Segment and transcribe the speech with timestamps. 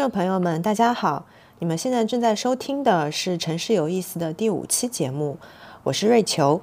[0.00, 1.26] 听众朋友们，大家好！
[1.58, 5.36] 你们现在正在收听的是《城市有意思》的第五期节目，
[5.82, 6.62] 我是瑞秋，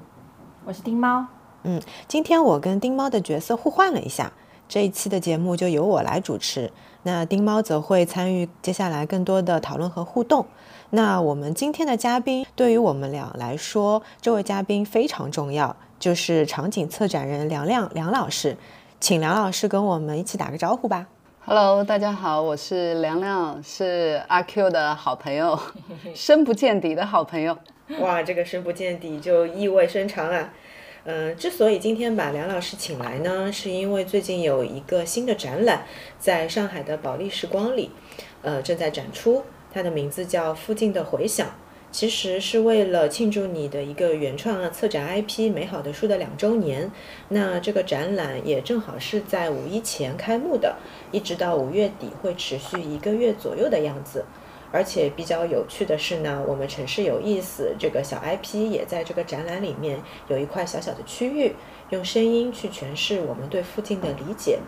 [0.66, 1.28] 我是丁猫。
[1.62, 4.34] 嗯，今天我跟丁猫的角色互换了一下，
[4.68, 6.72] 这一期的节目就由我来主持，
[7.04, 10.48] 那丁猫则会参与接下来更多的讨论和互动。
[10.90, 18.58] 那我们今天的嘉宾，对于我们俩来说，这位嘉宾非常重要，就是场景策展人梁亮梁老师，
[19.00, 21.06] 请梁老师跟我们一起打个招呼吧。
[21.50, 25.58] Hello，大家好，我是梁亮，是阿 Q 的好朋友，
[26.14, 27.58] 深不见底的好朋友。
[28.02, 30.54] 哇，这个深不见底就意味深长啊。
[31.06, 35.86] 嗯，之所以今天把梁老师请来呢，是因为最近有一个新的展览
[36.20, 37.92] 在上海的保利时光里，
[38.42, 41.48] 呃，正在展出，它的名字叫《附近的回响》。
[41.90, 46.92] 其实是为了庆祝你的一个原创策展 IP《美好的书》的两周年，
[47.30, 50.76] 那这个展览也正好是在五一前开幕的，
[51.12, 54.26] 一直到五月底会持续一个月左右的样子。
[54.70, 59.98] 而且比较有趣的是呢，我们城市有意思这个小 IP 也在这个展览里面
[60.28, 61.56] 有一块小小的区域，
[61.90, 64.60] 用声音去诠释我们对附近的理解。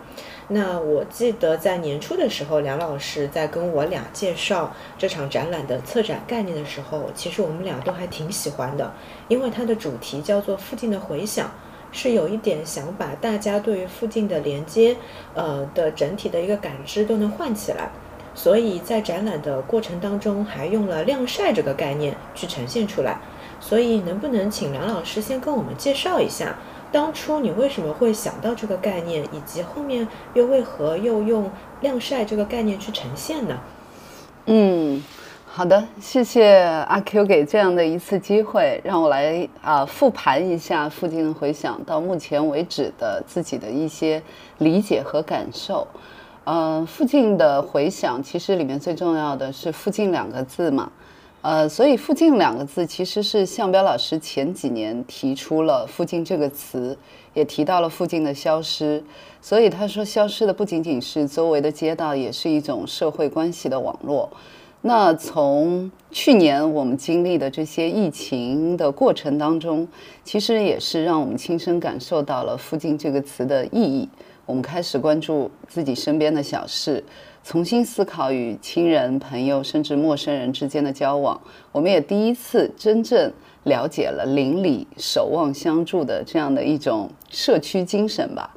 [0.47, 8.93] 那我记得在年初的时候，梁老师在跟我俩介绍这场展览的策展概念的时候，其实我们俩都还挺喜欢的，
[9.27, 11.51] 因为它的主题叫做“附近的回响”，
[11.91, 14.95] 是有一点想把大家对于附近的连接，
[15.33, 17.89] 呃的整体的一个感知都能唤起来。
[18.35, 23.19] 所以在展览的过程当中，还用了晾晒这个概念去呈现出来。
[23.59, 26.55] 所以，能不能请梁老师先跟我们介绍一下，
[26.93, 31.51] 当初你为什么会想到这个概念，以及后面又为何又用
[31.81, 33.59] 晾晒这个概念去呈现呢？
[34.45, 35.03] 嗯，
[35.59, 36.55] 好的，谢谢
[36.87, 44.23] 阿 Q 给这样的一次机会，让我来啊复盘一下附近的回想到目前为止的自己的一些
[44.59, 45.85] 理解和感受。
[46.45, 50.89] 呃，附近的回响其实里面最重要的是“附近”两个字嘛，
[51.41, 56.97] 呃，所以“附近”两个字其实是向彪老师前几年提出了“附近”这个词，
[57.33, 59.03] 也提到了附近的消失，
[59.41, 64.29] 所以他说消失的不仅仅是周围的街道，也是一种社会关系的网络。
[64.81, 69.85] 那从去年我们经历的这些疫情的过程当中，
[70.23, 74.07] 其实也是让我们亲身感受到了“附近”这个词的意义。
[74.45, 77.03] 我们开始关注自己身边的小事，
[77.43, 81.39] 重新思考与亲人、朋友甚至陌生人之间的交往。
[81.73, 83.31] 我们也第一次真正
[83.65, 88.49] 了解了邻里守望相助的这样的一种社区精神吧。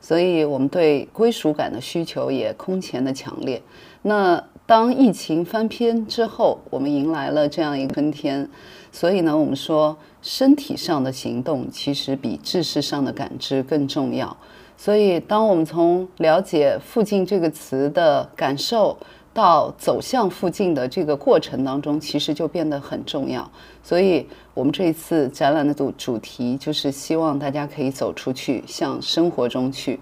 [0.00, 3.62] 所以，我们对归属感的需求也空前的强烈。
[4.02, 8.46] 那当疫情翻篇之后，我们迎来了这样一个春天。
[8.92, 14.36] 所以呢，我们说身体上的行动其实比知识上的感知更重要。
[14.76, 18.94] 所以，当我们从了解“附近”这个词的感受
[19.32, 23.50] 到走向附近的这个过程当中，其实就变得很重要。
[23.82, 29.98] 所以，我们这一次展览的主主题就是希望大家可以走出去，向生活中去。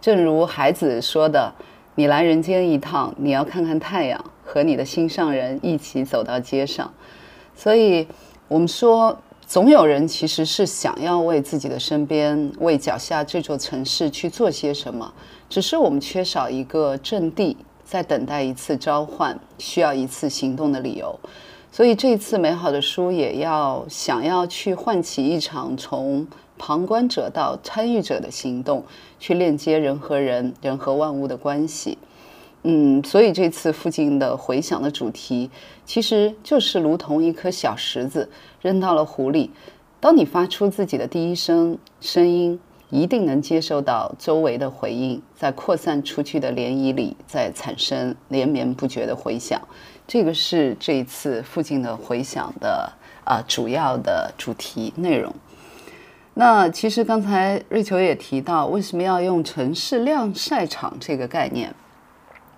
[0.00, 1.52] 正如孩子说的
[1.96, 6.88] ：“你来人间一趟，你要看看太阳，和你的心上人一起走到街上。”
[7.56, 8.06] 所以，
[8.46, 9.18] 我们说。
[9.48, 15.14] 总有人其实是想要为自己的身边、为脚下这座城市去做些什么，
[15.48, 21.16] 只是我们缺少一个阵地，在等待一次召唤，需要一次行动的理由。
[21.70, 26.26] 所以这一次美好的书也要想要去唤起一场从
[26.58, 28.82] 旁观者到参与者的行动，
[29.18, 31.98] 去链接人和人、人和万物的关系。
[32.62, 35.50] 嗯，所以这次附近的回响的主题，
[35.84, 38.28] 其实就是如同一颗小石子
[38.60, 39.50] 扔到了湖里，
[40.00, 42.58] 当你发出自己的第一声声音，
[42.90, 49.60] 一定能接受到周围的回应，在扩散出去的涟漪里，在产生连绵不绝的回响。
[50.08, 52.92] 这个是这一次附近的回响的
[53.24, 55.32] 啊主要的主题内容。
[56.38, 61.74] 那其实刚才瑞秋也提到，为什么要用城市晾晒场这个概念？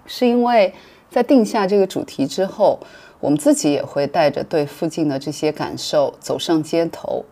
[0.04, 0.74] 是因为
[1.08, 2.80] 在定下这个主题之后，
[3.20, 7.24] 我们自己也会带着对附近的这些感受走上街头。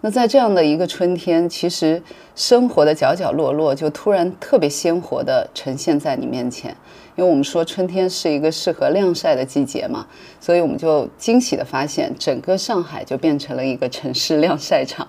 [0.00, 2.02] 那在这样的一个春天，其实
[2.34, 6.76] 生活的角角落落就突然特别鲜活地呈现在你面前。
[7.14, 10.04] 因为我们说春天是一个适合晾晒的季节嘛，
[10.40, 15.06] 所以我们就惊喜地发现，整个上海就变成了一个城市 晾晒场，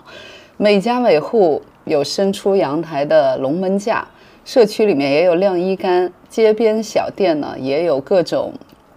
[0.57, 4.07] 每家每户有伸出阳台的龙门架。
[4.45, 8.51] 社区里面也有晾衣杆，街边小店呢也有各种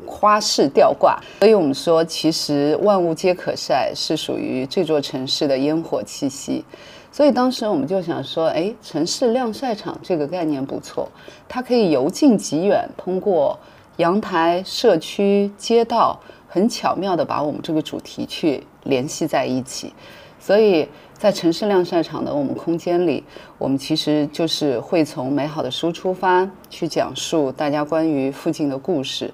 [0.04, 6.64] 花式吊挂，所以我们说，其实万物皆可晒是属于这座城市的烟火气息。
[7.12, 11.08] 所以当时我们就想说，哎，城市晾晒场这个概念不错，
[11.48, 13.56] 它可以由近及远，通过
[13.98, 16.18] 阳台、社区、街道，
[16.48, 19.94] 很巧妙的把我们这个主题去联系在一起。
[20.38, 20.86] 所以
[21.18, 23.24] 在城市晾晒场的我们空间里，
[23.58, 29.32] 我们其实就是会从美好的书出发，去讲述大家关于附近的故事。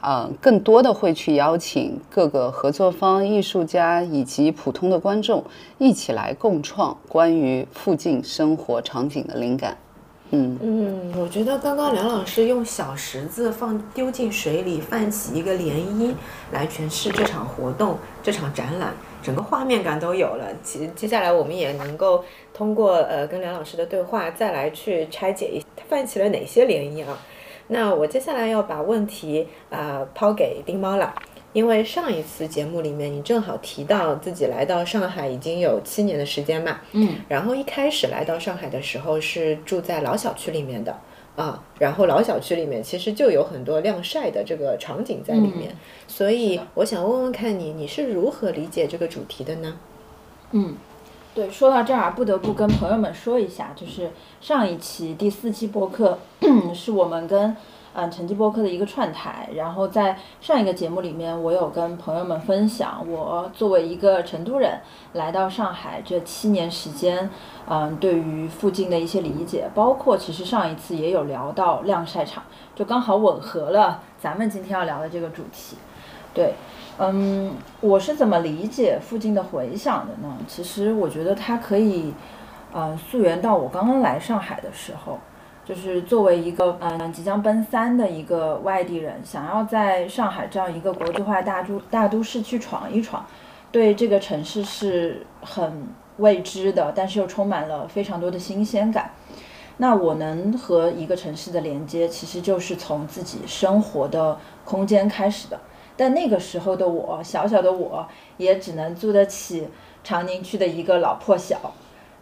[0.00, 5.44] 啊，更多的会去邀请各个合作方、艺术家以及普通的观众
[5.76, 9.76] 一起来共创关于附近生活场景的灵感。
[10.30, 16.14] 嗯嗯，我觉得刚刚梁老师用小石子放丢进水里泛起一个涟漪
[16.50, 20.46] 来诠释这场活动、这场展览，整个画面感都有了。
[20.62, 27.18] 其实接下来我们也能够通过呃跟梁老师的对话再来去拆解一泛起了哪些涟漪啊。
[27.68, 31.14] 那我接下来要把问题啊抛给丁猫了，
[31.52, 40.98] 因为上一次节目里面你正好提到自己来到上海已经有七年的时间嘛，嗯，然后一开始来到上海的时候是住在老小区里面的
[41.40, 45.74] 啊，然后老小区里面其实就有很多晾晒的这个场景在里面，
[46.06, 49.76] 所以我想问问看你，你是如何理解这个主题的呢？
[50.52, 50.76] 嗯。
[51.32, 54.10] 对，说到这儿，不得不跟朋友们说一下，就是
[54.40, 56.18] 上一期第四期播客
[56.74, 57.56] 是我们跟
[57.94, 59.48] 嗯成绩播客的一个串台。
[59.54, 64.78] 然后在上一个节目里面，我有跟朋友们分享，我作为一个成都人
[65.12, 67.30] 来到上海这七年时间，
[67.68, 72.42] 嗯，对于附近的一些理解，包括其实上一次也有聊到晾晒场，
[72.74, 75.76] 就刚好吻合了咱们今天要聊的这个主题。
[76.34, 76.54] 对。
[77.02, 80.36] 嗯，我是怎么理解附近的回响的呢？
[80.46, 82.12] 其实我觉得它可以，
[82.74, 85.18] 呃，溯源到我刚刚来上海的时候，
[85.64, 93.24] 就是作为一个嗯即将奔三的一个外地人，想要在上海这样一个国际化大都大都市去闯一闯，
[93.70, 95.86] 对这个城市是很
[96.16, 99.12] 未知的，但是又充满了非常多的新鲜感。
[99.76, 105.58] 那我能和一个城市的连接，其实就是从自己生活的空间开始的。
[105.96, 109.68] 但那个时候的我，小小的我，也只能租得起
[110.02, 111.72] 长宁区的一个老破小。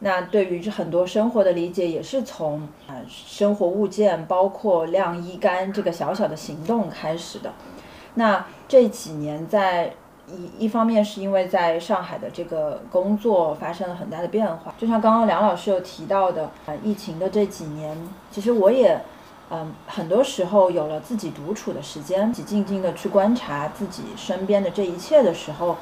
[0.01, 7.53] 那对于这很多生活的理解，也是从啊生活物件，包括晾衣杆这个小小的行动开始的。
[8.15, 9.93] 那这几年，在
[10.27, 17.97] 一一方面是因为在上海的这个工作发生了很大的变化，就像刚刚梁老师有提到的，啊疫情的这几年，
[18.31, 19.01] 其实我也。
[19.51, 25.75] 嗯，很多时候有了自己独处的时间，自己静静的去观察自己身边的这一切的时候，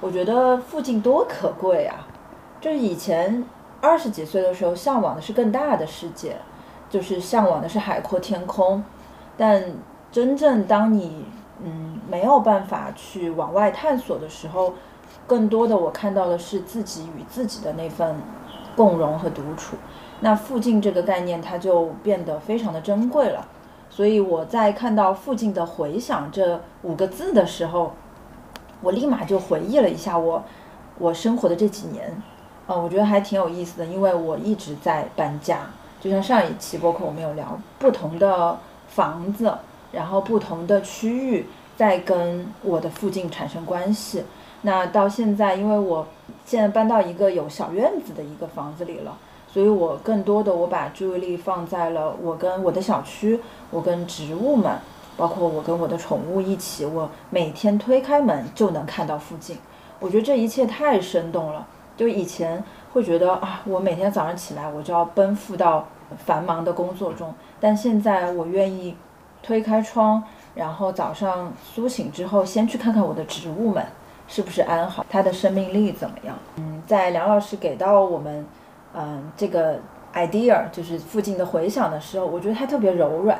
[0.00, 2.08] 我觉得附近多可贵啊！
[2.64, 3.44] 就是以前
[3.82, 6.38] 二十几岁的时候，向往的是更大的世界，
[6.88, 8.82] 就是向往的是海阔天空。
[9.36, 9.62] 但
[10.10, 11.26] 真正当你
[11.62, 14.72] 嗯没有办法去往外探索的时候，
[15.26, 18.16] 更多的我看到的是自己与自己的那份
[18.74, 19.76] 共荣和独处。
[20.20, 23.46] 那附近这个概念，它就变得非常的珍贵了。
[23.90, 27.92] 所以我在看到“附近的回响”这五个字的时候，
[28.80, 30.42] 我立马就回忆了一下我
[30.98, 32.10] 我生活的这几年。
[32.66, 35.60] 嗯，我觉得还挺有意思的，因为我一直在搬家。
[36.00, 38.58] 就像上一期播客我们有聊，不同的
[38.88, 39.52] 房子，
[39.92, 41.46] 然后不同的区域
[41.76, 44.24] 在跟我的附近产生关系。
[44.62, 46.06] 那到现在，因为我
[46.44, 49.16] 现在搬到一个有小院子的一个房子里了。
[49.46, 53.38] 所以我更多的我把注意力放在了我跟我的小区，
[53.70, 54.76] 我跟植物们，
[55.16, 59.56] 包括我跟我的宠物一起，我每天推开门就能看到附近。
[60.00, 61.66] 我觉得这一切太生动了。
[61.96, 65.86] 就以前会觉得啊，我每天早上起来我就要奔赴到
[66.24, 68.96] 繁忙的工作中，但现在我愿意
[69.42, 70.22] 推开窗，
[70.54, 73.84] 然后早上苏醒之后，先去看看我的植物们
[74.28, 76.36] 是不是安好，它的生命力怎么样。
[76.56, 78.46] 嗯，在梁老师给到我们。
[78.96, 79.80] 嗯，这个
[80.14, 83.36] idea 就是附近的回响的时候，我觉得它特别柔软，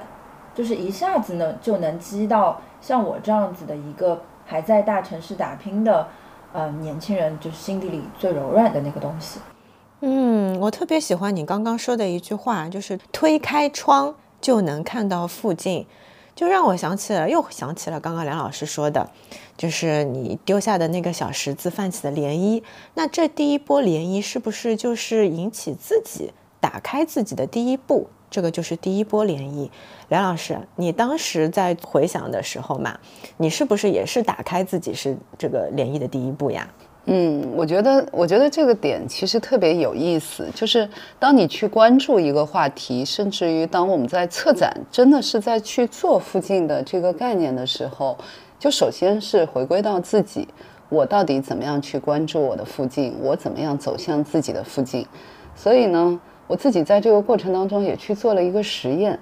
[0.52, 6.08] 就是一下子呢就能击到像我这样子的一个还在大城市打拼的
[6.54, 9.40] 呃年轻人，就是心底里最柔软的那个东西。
[10.00, 15.84] 嗯，我特别喜欢你刚刚说的一句话，就是推开窗就能看到附近。
[16.36, 19.08] 就让我想起了，又想起了刚刚梁老师说的，
[19.56, 22.62] 就是你丢下的那个小石子泛起的涟漪。
[22.94, 28.08] 那这第一波涟漪是不是就是引起自己打开自己的第一步？
[28.34, 29.70] 这个就是第一波涟漪。
[30.08, 32.98] 梁老师，你当时在回想的时候嘛，
[33.36, 36.68] 你是不是也是打开自己是这个涟漪的第一步呀？
[37.04, 40.88] 嗯，我觉得，我觉得这个点其实特别有意思，就是
[41.20, 48.18] 当你去关注一个话题，甚至于当我们在策展，真的是在去做附近的这个概念的时候，
[48.58, 50.48] 就首先是回归到自己，
[50.88, 55.06] 我到底怎么样去关注我的附近，我怎么样走向自己的附近。
[55.54, 59.18] 所以呢，我自己在这个过程当中也去做了一个实验，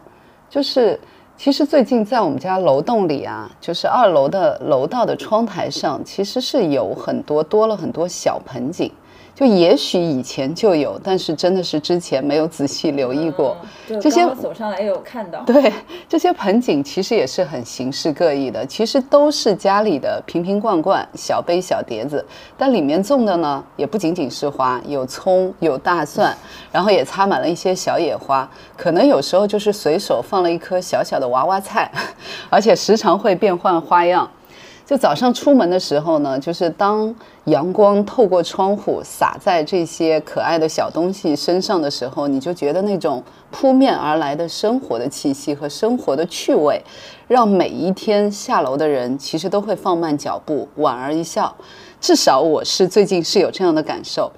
[0.50, 0.98] 就是
[1.36, 8.90] 其实最近在我们家楼栋里啊，就是二楼的楼道的窗台上，其实是有很多多了很多小盆景。
[9.34, 13.56] 就也许以前就有，但是真的是之前没有仔细留意过。
[14.00, 15.40] 这些走上来也有看到。
[15.40, 15.72] 对，
[16.08, 22.24] 这些盆景其实也是很形式各异的，其实都是家里的瓶瓶罐罐、小杯小碟子，
[22.58, 26.36] 但里面种的呢，也不仅仅是花，有葱，有大蒜，
[26.70, 31.90] 然后也插满了一些小野花，可能有时候就是随手放了一颗小小的娃娃菜，
[32.50, 34.30] 而且时常会变换花样。
[34.84, 46.82] 就早上出门的时候呢，就是当阳光透过窗户洒在这些可爱的小东西身上的时候，你就觉得那种扑面而来的生活的气息和生活的趣味，
[47.28, 51.54] 让每一天下楼的人其实都会放慢脚步，莞尔一笑。
[52.00, 54.30] 至少我是最近是有这样的感受。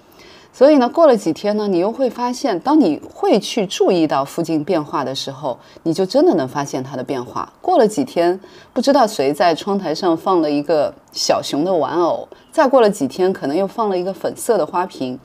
[0.56, 7.52] 所以呢，过了几天呢，你又会发现，当你会去注意到附近变化的时候，你就真的能发现它的变化。
[7.60, 8.38] 过了几天，
[8.72, 15.18] 不知道谁在窗台上放了一个小熊的玩偶，再过了几天，可能又放了一个粉色的花瓶。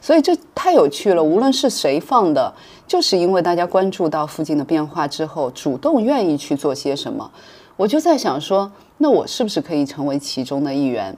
[0.00, 1.22] 所以这太有趣了。
[1.22, 2.52] 无论是谁放的，
[2.88, 7.30] 就是因为大家关注到附近的变化之后，主动愿意去做些什么。
[7.76, 11.16] 我就在想说，那我是不是可以成为其中的一员？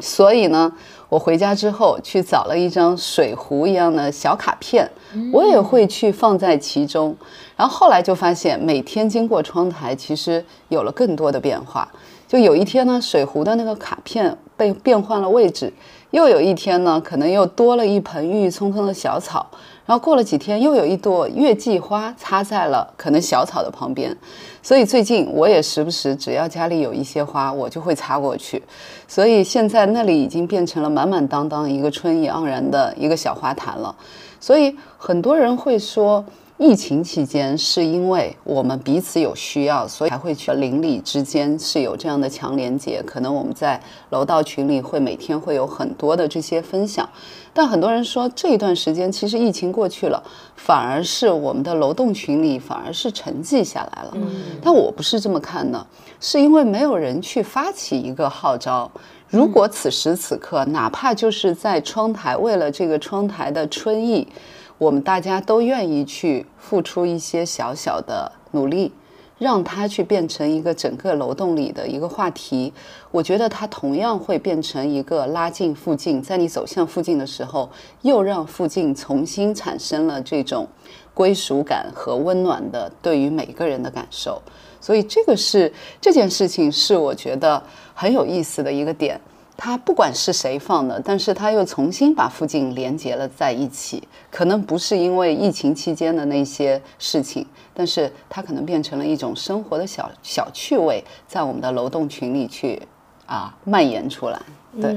[0.00, 0.72] 所以呢，
[1.08, 4.90] 我回家之后去找了一张水壶一样的小卡片，
[5.32, 7.16] 我也会去放在其中。
[7.56, 11.88] 然后后来就发现，每天经过窗台，其实有了更多的变化。
[12.26, 15.68] 就有一天呢，水壶的那个卡片被变换了位置；
[16.10, 19.46] 又有一天呢，可能又多了一盆郁郁葱葱的小草。
[19.86, 24.16] 然后过了几天，又有一朵月季花插在了可能小草的旁边，
[24.62, 28.62] 所以最近我也时不时只要家里有一些花，我就会插过去。
[29.06, 33.94] 所以现在那里已经变成了满满当当一个春意盎然的一个小花坛了。
[34.40, 36.24] 所以很多人会说。
[36.56, 43.02] 疫情期间，是因为我们彼此有需要，所以才会去邻里之间是有这样的强连接。
[43.04, 43.80] 可能我们在
[44.10, 47.08] 楼道群里会每天会有很多的这些分享，
[47.52, 50.22] 但很多人说这一段时间其实疫情过去了，
[50.54, 54.12] 反而是我们的楼栋群里反而是沉寂下来了。
[54.14, 54.30] 嗯，
[54.62, 55.84] 但我不是这么看的，
[56.20, 58.88] 是因为没有人去发起一个号召。
[59.28, 64.28] 如果此时此刻，哪怕就是在窗台，为了这个窗台的春意。
[64.78, 68.92] 我们大家都愿意去付出一些小小的努力，
[69.38, 72.72] 让它去变成一个整个楼栋里的一个话题。
[73.10, 77.70] 我觉得它同样会变成一个拉近附近，在你走向附近的时候，
[78.02, 80.66] 又让附近重新产生了这种
[81.14, 84.42] 归属感和温暖的对于每个人的感受。
[84.80, 87.62] 所以这个是这件事情是我觉得
[87.94, 89.18] 很有意思的一个点。
[89.56, 94.02] 它不管是谁放的，但是它又重新把附近连接了在一起。
[94.30, 102.82] 可能不是因为疫情期间的那些事情，但是它可能变成了一种生活的小小趣味，在我们的楼栋群里去
[103.26, 104.40] 啊蔓延出来。
[104.82, 104.92] 对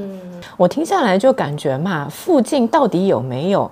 [0.58, 3.70] 我听下来就感觉嘛，附近到底有没有？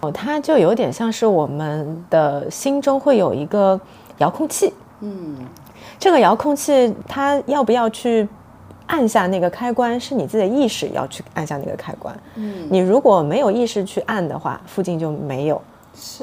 [0.00, 3.78] 哦，它就有点像是我们的心中会有一个
[4.16, 4.72] 遥控器。
[5.00, 5.46] 嗯，
[5.98, 8.26] 这个遥控器它要不要去？
[8.90, 12.12] 按下那个开关是你自己的意识要去按下那个开关。
[12.34, 15.62] 嗯，你如果没有意识去按的话，附近就没有，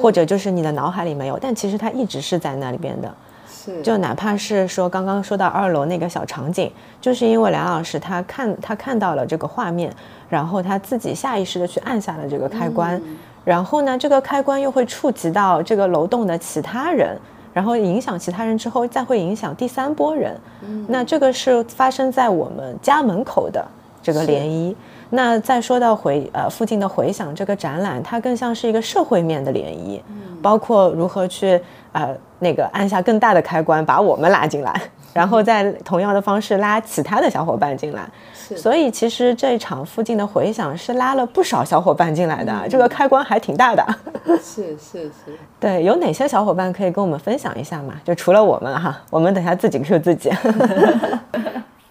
[0.02, 3.10] 或者就是你的脑海里没有，但其实它一直是在那里边的。
[3.50, 6.70] 是，就哪怕是说刚刚说到二楼那个小场景，
[7.00, 9.90] 就是因为梁老师他看他看到了这个画面，
[10.28, 13.00] 然后他自己下意识的去按下了这个开关，
[13.44, 17.18] 然后呢，这个开关又会触及到这个楼栋的其他人。
[17.58, 20.32] 然后影响其他人之后，再会影响第三波人。
[20.62, 23.66] 嗯，那这个是发生在我们家门口的
[24.00, 24.72] 这个涟漪。
[25.10, 30.00] 那再说到回呃附近的回响这个展览，它更像是一个社会面的涟漪，
[30.40, 31.60] 包括如何去
[31.90, 34.80] 呃那个按下更大的开关，把我们拉进来。
[35.12, 38.08] 然后再同样的方式拉其他的小伙伴进来，
[38.56, 43.84] 所以其实这一场附近的回响是拉了不少小伙伴进来的，这个开关还挺大的。
[44.42, 47.94] 是是是，对，有哪些小伙伴可以跟我们分享一下嘛？
[48.04, 50.30] 就除了我们哈，我们等下自己 Q 自己。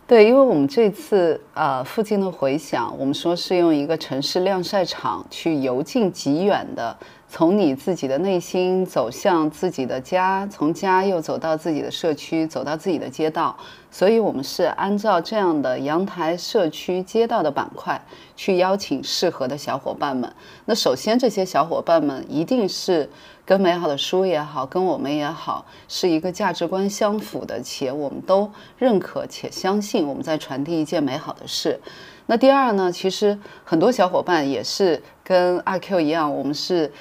[0.07, 6.95] 对，因为我们这次呃附近的回响，我们说是用一个城市晾晒场去由近及远的。
[7.29, 13.53] 从你自己的内心走向自己的家，从家又走到自己的社区，走到自己的街道。
[13.97, 17.99] 所以，我们是按照这样的阳台、社区、街道的板块
[18.35, 20.31] 去邀请适合的小伙伴们。
[20.65, 23.09] 那首先，这些小伙伴们一定是
[23.43, 31.79] 跟美好的书也好，跟我们也好，是一个价值观相符的，且我们都认可且相信我们在传递一件美好的事。
[32.27, 32.91] 那第二呢？
[32.91, 36.91] 其实很多小伙伴也是跟阿 Q 一样，我们是。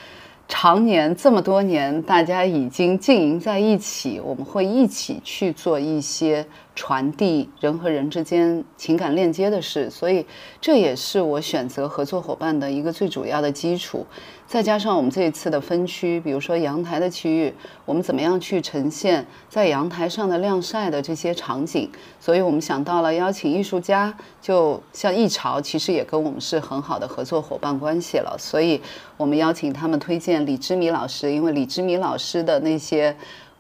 [0.48, 6.46] 常年这么多年，大家已经经营在一起，我们会一起去做一些
[6.76, 10.24] 传递人和人之间情感链接的事，所以
[10.60, 14.06] 这也是我选择合作伙伴的一个最主要的基础。
[14.46, 17.52] 再加上我们这一次的分区，比如说阳台的区域，
[17.84, 21.90] 我们怎么样去呈现在阳台上的晾晒的这些场景？
[22.20, 28.36] 所以我们想到了邀请艺术家，就像艺潮，其实也跟我们是很好的合作伙伴关系了。
[28.38, 28.80] 所以
[29.16, 33.16] 我们邀请他们推荐李之米老师，因为李之米老师的那些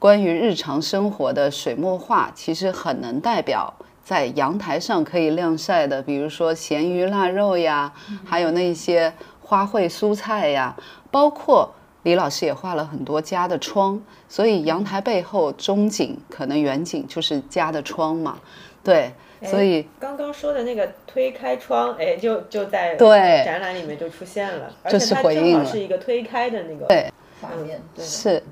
[0.06, 7.92] 关于日常生活的水墨画，其实很能代表在阳台上可以晾晒的，比如说咸鱼腊肉呀，
[8.24, 9.12] 还有那些。
[9.42, 10.76] 花卉、蔬菜呀，
[11.10, 11.72] 包括
[12.04, 18.38] 李老师也画了很多家的窗，所以阳台背后中景可能远景就是家的窗嘛。
[18.82, 27.08] 对，所以刚刚说的那个推开窗，哎，就就在对展览里面就出现了，这是回应了，是一个推开的那个对
[27.48, 28.42] 画面，是。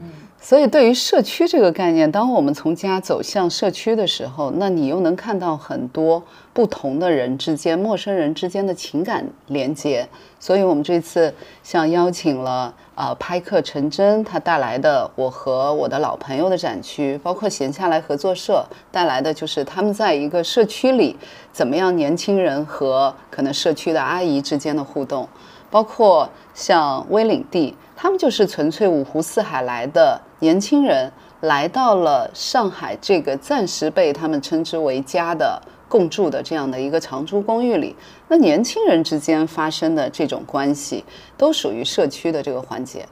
[0.41, 6.23] 所以，对于社区这个概念，当我们从家走向社区的时候，那你又能看到很多
[6.53, 10.07] 不同的人之间、陌生人之间的情感连接。
[10.39, 11.33] 所以，我们这次
[11.63, 21.17] 像邀请了呃拍客陈真，他带来的我和我的老朋友的展区，包括闲下来合作社带来的，就是他们在一个社区里
[21.53, 25.27] 怎么样年轻人和可能社区的阿姨之间的互动，
[25.71, 27.75] 包括像威领地。
[28.05, 35.59] 他们就是纯粹五湖四海来的年轻人，来到了上海这个暂时被他们称之为家的
[35.89, 37.97] 共住的这样的一个长租公寓里。
[38.29, 41.03] 那年轻人之间发生的这种关系，
[41.39, 43.07] 都属于社区的这个环节。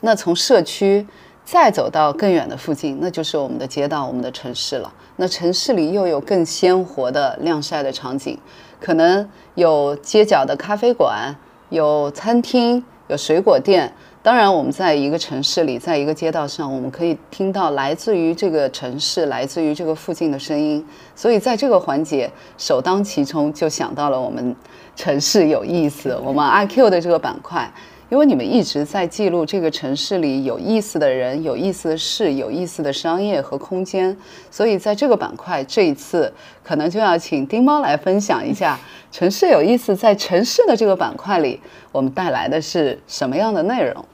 [0.00, 1.06] 那从社区
[1.42, 4.92] 再走到更远的附近，那就是我们的街道、我们的城市了。
[5.16, 8.38] 那城市里又有更鲜活的晾晒的场景，
[8.78, 11.34] 可能有街角的咖啡馆，
[11.70, 13.90] 有餐厅，有水果店。
[14.28, 20.84] 当然，我们在一个城市里，在一个街道上，我们可以听到来自于这个城市、来自于这个附近的声音。
[21.16, 24.54] 所以，在这个环节首当其冲就想到了我们
[24.94, 27.72] 城市有意思，我们阿 Q 的这个板块。
[28.10, 34.14] 因为你们一直在记录这个城市里有意思的人、有意思的事、有意思的商业和空间，
[34.50, 36.30] 所以在这个板块，这一次
[36.62, 38.78] 可能就要请丁猫来分享一下
[39.10, 41.58] 城市有意思在城市的这个板块里，
[41.92, 44.04] 我们带来的是什么样的内容？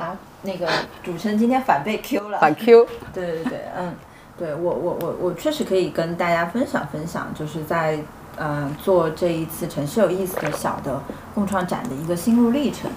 [0.00, 0.66] 啊，那个
[1.02, 2.86] 主持人今天反被 Q 了，反 Q。
[3.12, 3.94] 对对对，嗯，
[4.38, 8.00] 对我我我我确实可以跟大家分享分享，就是在。
[8.36, 10.98] 呃，做这一次城市有意思的小的
[11.34, 12.90] 共创展的一个心路历程，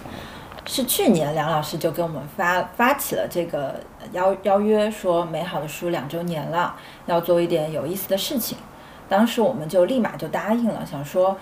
[0.66, 3.76] 是去年梁老师就跟我们发发起了这个
[4.14, 6.76] 邀邀约，说美好的书两周年了，
[7.08, 8.58] 要做一点有意思的事情。
[9.10, 11.36] 当时我们就立马就答应了，想说，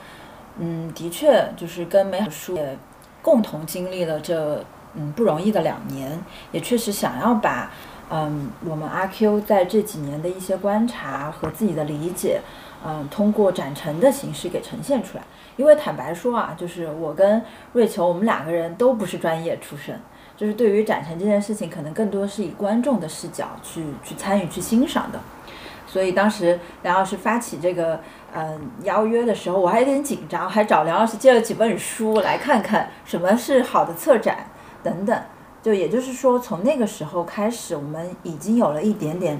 [0.57, 2.77] 嗯，的确就是跟美好书也
[3.21, 4.63] 共同经历了这
[4.95, 6.19] 嗯不容易的两年，
[6.51, 7.71] 也确实想要把
[8.09, 12.41] 嗯我们阿 Q 在这几年的一些观察和自己的理解。
[12.83, 15.23] 嗯，通过展陈的形式给呈现出来。
[15.55, 17.39] 因为坦白说啊，就是我跟
[17.73, 19.95] 瑞秋，我们两个人都不是专业出身，
[20.35, 25.19] 就是对于展陈这件事情，可能更多是以观众的视角去去参与、去欣赏的。
[25.85, 27.99] 所以当时梁老师发起这个
[28.33, 34.47] 嗯邀约的时候，我还有点紧张，还找梁老师借了几本书来看看什么是好的策展
[34.83, 35.21] 等等。
[35.61, 39.39] 就也就是说，从那个时候开始，我们已经有了一点点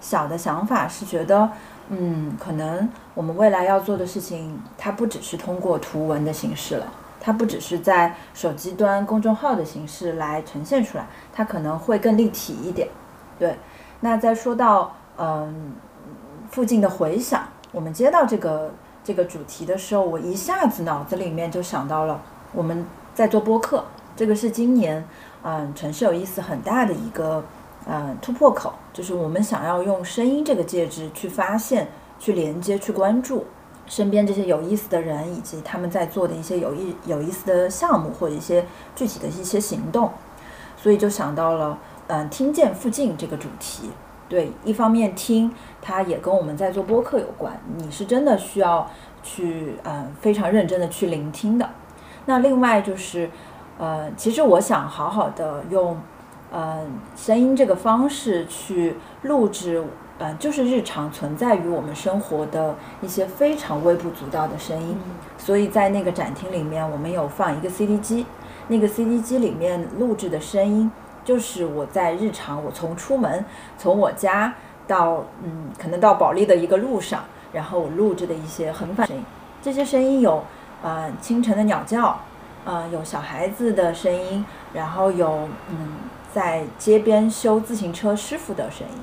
[0.00, 1.50] 小的想法，是觉得。
[1.88, 12.88] 嗯，可能我们未来要做的事情，它不只是通过图文的形式了，它不只是在手机端公众号的形式来呈现出来，它可能会更立体一点。
[13.38, 13.56] 对，
[14.00, 15.74] 那在说到嗯
[16.50, 18.72] 附近的回响，我们接到这个
[19.04, 22.20] 这个主题的时候，我一下子脑子里面就想到了
[22.52, 23.84] 我们在做播客，
[24.16, 25.06] 这个是今年
[25.44, 27.44] 嗯城市有意思很大的一个。
[27.88, 31.86] 嗯，突破口就是我们想要用声音这个介质去发现、
[32.18, 33.44] 去连接、去关注
[33.86, 40.10] 身边这些有意思的人，以及他们在做的一些有意有意思的项目或者一些具体的一些行动，
[40.76, 43.88] 所以就想到了嗯，听见附近这个主题。
[44.28, 48.90] 对，一方面听，它也跟我们在做播客有关，你是真的需要
[49.22, 51.70] 去嗯非常认真的去聆听的。
[52.24, 53.30] 那另外就是
[53.78, 55.96] 呃，其实我想好好的用。
[56.52, 59.82] 嗯，声音这个方式去录制，
[60.18, 64.96] 呃，就是日常存在于我们生活的一些非常微不足道的声音。
[65.36, 68.24] 所以在那个展厅里面，我们有放一个 CD 机，
[68.68, 70.90] 那个 CD 机里面录制的声音，
[71.24, 73.44] 就是我在日常，我从出门，
[73.76, 74.54] 从我家
[74.86, 79.24] 到嗯，可能到保利的一个路上，然后我录制的一些很反声音。
[79.60, 80.44] 这些声音有，
[80.82, 82.18] 呃，清晨的鸟叫，
[82.66, 85.76] 呃，有小孩子的声音，然后有嗯，
[86.34, 88.94] 在街边修自行车师傅的声音，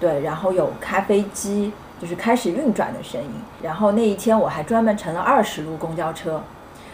[0.00, 3.30] 对，然后有咖啡机就是开始运转的声音，
[3.62, 6.42] 然后那一天我还专门乘了二十路公交车，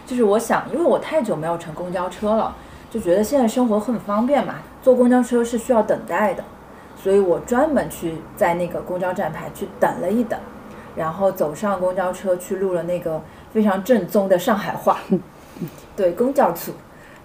[0.05, 2.57] 就是我想，因为我太久没有乘公交车了，
[2.91, 6.43] 就觉得现在生活很方便嘛，坐公交车是需要等待的，
[7.01, 10.37] 所以我专门去在那个公交站牌去等了一等，
[10.97, 14.99] 然后走上公交车去录了那个非常正宗的上海话。
[16.01, 16.73] 对，公交处，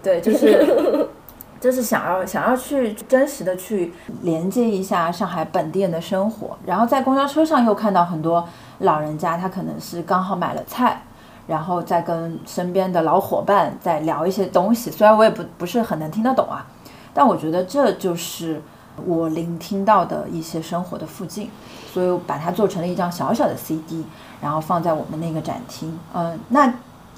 [0.04, 1.08] 对，就是
[1.62, 8.46] 就是想要想要去真实的去连接一下上海本地人的生活，然后在公交车上又看到很多
[8.80, 11.02] 老人家，他可能是刚好买了菜，
[11.48, 16.68] 然后再跟身边的老伙伴在聊一些东西，虽然我也不不是很能听得懂啊，
[17.14, 18.62] 但我觉得这就是
[19.06, 21.50] 我聆听到的一些生活的附近，
[21.94, 24.06] 所以我把它做成了一张小小的 CD，
[24.42, 26.74] 然后放在我们那个展厅，嗯，那。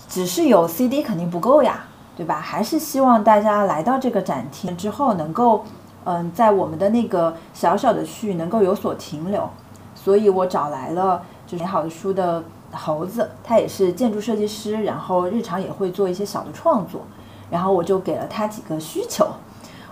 [0.07, 2.39] 只是有 CD 肯定不够呀，对吧？
[2.39, 5.63] 还是希望大家来到这个展厅之后，能够，
[6.05, 9.49] 嗯，在我们的那个小小的区域能够有所停留。
[9.93, 17.01] 所以我找来了就是美好的书的猴子，他也是建筑设计师，然后日常也会做一些小的创作。
[17.49, 19.27] 然后我就给了他几个需求，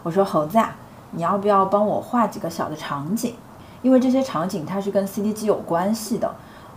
[0.04, 0.76] 我说猴子啊，
[1.12, 3.36] 你要不要帮我画几个小的场景？
[3.82, 6.34] 因为这些场景它是跟 CD 机有关系的，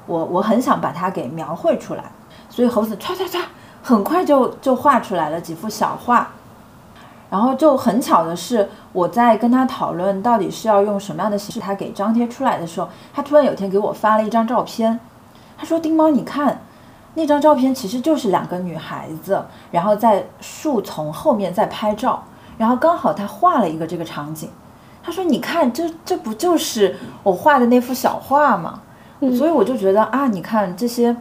[0.07, 2.05] 我我很想把它给描绘出来。
[2.59, 3.41] 所以猴子唰唰唰，
[3.85, 6.27] 很快就就画出来了几幅小画，
[7.31, 14.99] 然后就很巧的是，我在跟他讨论到底是要用什么样的形式，他给张贴出来的时候，他突然有天给我发了一张照片，
[15.57, 16.63] 他说：“丁猫，你看，
[17.15, 19.41] 那张照片其实就是两个女孩子，
[19.71, 22.25] 然后在树丛后面在拍照，
[22.57, 24.51] 然后刚好他画了一个这个场景，
[25.01, 28.81] 他说：你看，这这不就是我画的那幅小画吗？
[29.39, 31.15] 所以我就觉得啊，你看这些。”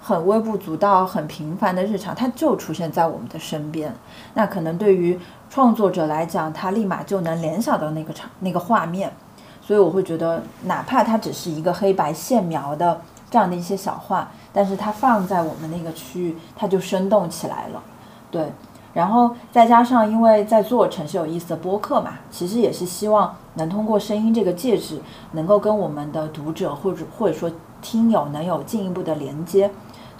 [0.00, 3.94] 很微不足道、很平凡的日常，它就出现在我们的身边。
[4.34, 5.18] 那可能对于
[5.50, 9.12] 创作者来讲，他立马就能联想到那个场、那个画面。
[9.60, 17.82] 所以我会觉得，哪怕它只是一个黑白线描的这样的一些小画，但是它放在我们那个区域，它就生动起来了。
[18.30, 18.52] 对，
[18.94, 25.00] 然后再加上，因为在做城市有意思的播客嘛，其实也是希望能通过声音这个介质，
[25.32, 27.50] 能够跟我们的读者或者或者说
[27.82, 29.68] 听友能有进一步的连接。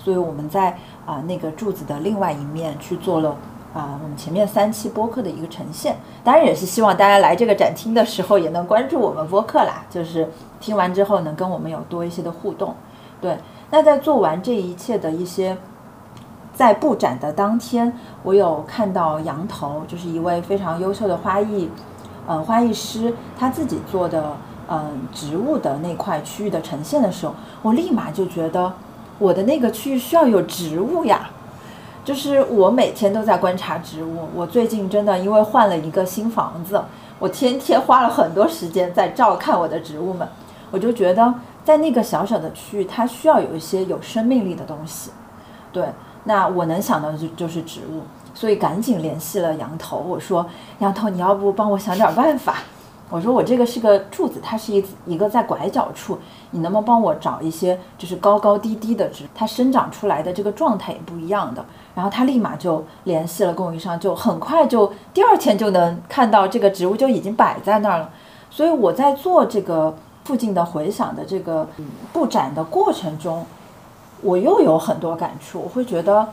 [0.07, 0.71] 所以我们在
[1.05, 3.31] 啊那个柱子的另外一面去做了
[3.75, 12.77] 啊我们前面三期播客的一个呈现，当然也是希望大家来这个展厅的时候也能关注我们播客啦，就是听完之后能跟我们有多一些的互动。
[13.21, 13.37] 对，
[13.73, 15.57] 那在做完这一切的一些，
[16.55, 17.93] 在布展的当天，
[18.23, 21.69] 我有看到羊头，就是一位非常优秀的花艺，
[22.29, 24.37] 嗯花艺师，他自己做的
[24.69, 28.73] 嗯植物的那块区域的呈现的时候，我立马就觉得。
[29.19, 31.31] 我的那个区域需要有植物呀，
[32.05, 34.29] 就是我每天都在观察植物。
[34.35, 36.83] 我最近真的因为换了一个新房子，
[37.19, 40.29] 我天天花了很多时间在照看我的植物们。
[40.71, 41.33] 我就觉得
[41.65, 45.11] 在那个小小的区域，它需要有一些有生命力的东西。
[45.73, 45.85] 对，
[46.25, 48.03] 那我能想到的就就是植物，
[48.35, 50.45] 所以赶紧联系了羊头，我说
[50.81, 52.57] 羊头，你要不帮我想点办法？
[53.09, 56.19] 我说我这个是个柱子，它是一一个在拐角处，
[56.51, 61.65] 你能不能帮我找一些就是高高低低的植，它生长出来的这个状态也不一样的。
[61.95, 68.11] 然后他立马就联系了供应商，就很快就第二天就能看到这个植物就已经摆在那儿了。
[68.51, 71.69] 所以我在做这个附近的回响的这个
[72.13, 73.47] 布展的过程中，
[74.21, 76.29] 我又有很多感触，我会觉得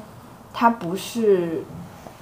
[0.51, 1.63] 它不是。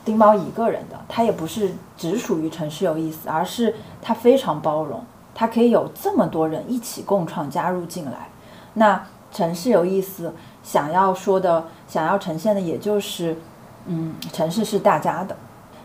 [0.03, 4.99] 丁猫一个人的，它也不是只属于城市有意思，而是它非常包容，
[5.35, 8.27] 它可以有这么多人一起共创加入进来。
[8.73, 10.33] 那城市有意思，
[10.63, 13.37] 想要说的、想要呈现的，也就是，
[13.85, 15.35] 嗯，城市是大家的。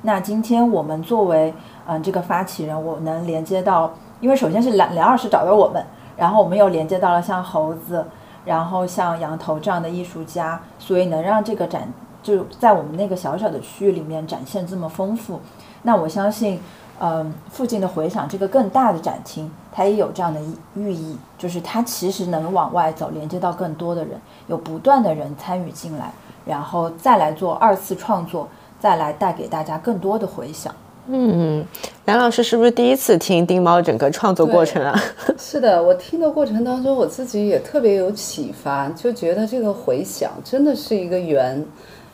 [0.02, 1.52] 那今天我们作为
[1.86, 5.84] 嗯这个发起人，我能连接到，因为首先是梁梁老师找到我们，
[6.16, 8.04] 然后我们又连接到了像猴子，
[8.44, 11.92] 然后像羊头这样的艺术家，所以能让这个展。
[12.26, 15.38] 就在我们那个小小的区域里面展现这么丰富，
[15.82, 16.60] 那我相信，
[16.98, 20.40] 嗯，附近的回响这个更大的展厅，它也有这样的
[20.74, 26.10] 寓意，就是它其实能往外走，连接到更多的人，有不断的人参与进来，
[26.44, 28.48] 然后再来做二次创作，
[28.80, 30.74] 再来带给大家更多的回响。
[31.08, 31.64] 嗯，
[32.06, 35.00] 梁老师是不是第一次听丁猫整个创作过程啊？
[35.38, 41.64] 是的，我听的过程当中，我自己也特别有启发，就觉得这个回响真的是一个圆。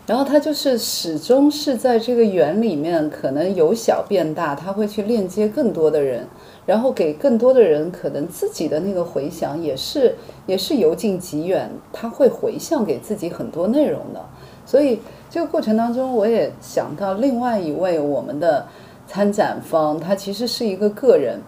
[0.04, 6.26] 然后它就是始终是在这个圆里面，可能由小变大，它会去链接更多的人，
[6.66, 14.20] 然后给更多的人可能自己的那个回响也是也是由近及远，它会回向给自己很多内容的。
[14.66, 14.98] 所以
[15.30, 18.66] 这个过程当中，我也想到另外一位我们的
[19.06, 21.40] 参展方，他其实是一个个人，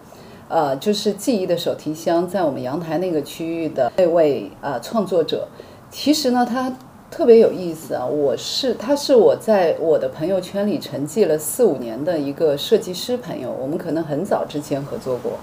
[0.47, 5.47] 呃，就是记忆的手提箱，在我们阳台那个区域的那位呃创作者，
[5.89, 6.71] 其实呢，他
[7.09, 8.05] 特别有意思啊。
[8.05, 15.33] 我是他是我在我的朋友圈里沉寂了四五年的一个设计师朋友，我们可能很早之前合作过，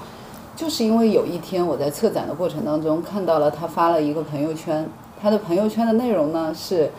[0.56, 4.88] 就是因为有一天我在策展的过程当中看到了他发了一个朋友圈，
[5.20, 6.90] 他的朋友圈的内容呢是。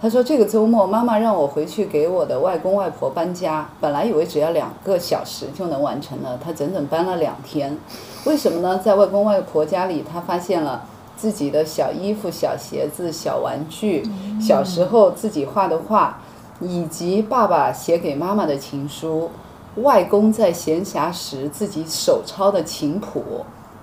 [0.00, 3.70] 他说：“这个周末，妈妈让我回去给我的外公外婆搬家。
[3.80, 7.78] 本来以为只要两个小时就能完成了，他整整搬了两天。
[8.24, 8.80] 为什么呢？
[8.84, 10.84] 在外公外婆家里，他发现了
[11.22, 14.02] 自己的小衣服、小鞋子、小玩具，
[14.40, 16.18] 小时候自己画的画，
[16.60, 19.30] 以及爸爸写给妈妈的情书，
[19.76, 23.22] 外公在闲暇时自己手抄的琴谱，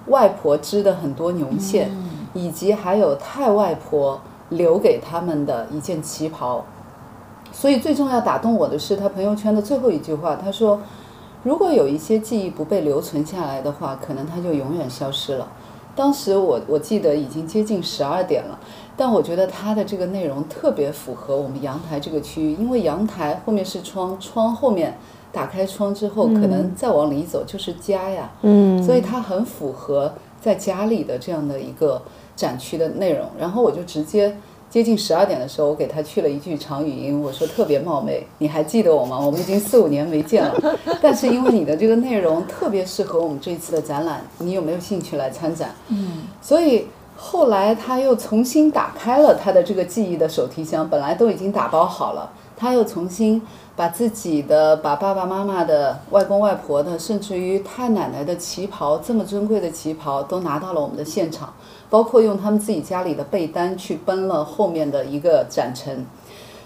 [0.07, 1.89] 外婆织的很多绒线，
[2.33, 6.65] 以及还有太外婆。”留给他们的一件旗袍，
[7.51, 10.35] 所以最重要打动我的是他朋友圈的最后一句话。
[10.35, 10.81] 他说
[11.45, 15.47] ：“如果有一些记忆不被留存下来的话，可能它就永远消失了。”
[15.99, 18.57] 当时我我记得已经接近十二点了，
[18.95, 24.97] 但我觉得它的这个内容特别符合我们阳台这个区域，因为阳台后面是窗，窗后面
[25.33, 28.31] 打开窗之后，可能再往里走就是家呀。
[28.43, 32.01] 嗯，所以它很符合在家里的这样的一个。
[32.39, 34.33] 展区的内容，然后我就直接
[34.69, 39.19] 接近十二点的时候，我给他去了一句长语音，我说特别冒昧，你还记得我吗？
[39.19, 45.73] 我们已经四五年没见了，但是因为你的这个内容特别适合我们这一次的展览，你有没有兴趣来参展？
[45.87, 46.85] 嗯，所以
[47.17, 53.41] 后来他又重新打开了他的这个记忆的手提箱，本来都已经打包好了，他又重新。
[53.75, 61.53] 把自己的、把爸爸妈妈的、外公外婆的，甚至于太奶奶的旗袍，这么珍贵的旗袍，都拿到了我们的现场，
[61.89, 66.05] 包括用他们自己家里的被单去奔了后面的一个展陈。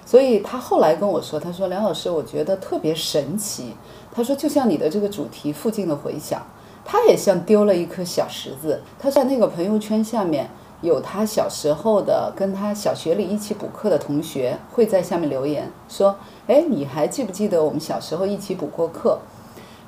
[0.06, 3.74] 所以他后来跟我说：“他说梁老师，我觉得特别神奇。
[4.12, 6.42] 他说就像你的这个主题‘附近的回响’，
[6.84, 8.82] 他也像丢了一颗小石子。
[9.00, 10.50] 他在那个朋友圈下面。”
[10.84, 16.14] 有他小时候的，跟他小学里一起补课的同学会在下面留言说
[16.46, 19.18] ：“哎，你还记不记得我们小时候一起补过课？”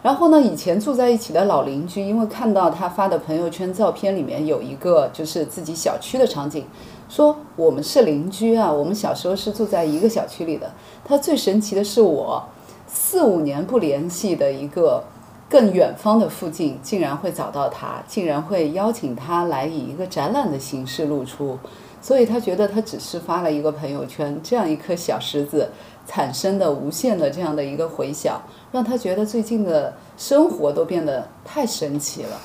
[0.06, 6.64] 然后呢，以前住在一起的老邻居，因为看到他发的朋友圈照片里面有一个就是自己小区的场景，
[7.10, 10.72] 说：“我们是邻居啊，我们小时候是住在一个小区里的。”
[11.04, 12.44] 他最神奇的是，我
[12.86, 15.04] 四五年不联系的一个。
[15.48, 21.56] 更远方的附近竟然会找到他，竟然会邀请他来以一个展览的形式露出，
[22.02, 25.70] 所以他觉得他只是发了一个朋友圈，这样一颗小石子
[26.08, 28.42] 产生的无限的这样的一个回响，
[28.76, 32.38] 让他觉得最近的生活都变得太神奇了。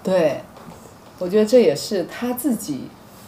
[0.00, 0.40] 对，
[1.18, 2.82] 我觉得这也是他自己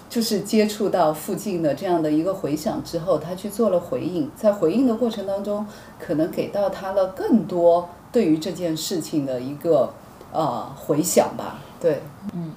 [0.08, 5.66] 就是接触到附近的这样的一个回响之后，他去做了回应，在回应的过程当中，
[5.98, 7.88] 可能给到他了更多。
[8.12, 9.92] 对于这件事情的一个
[10.32, 12.00] 呃回想吧，对，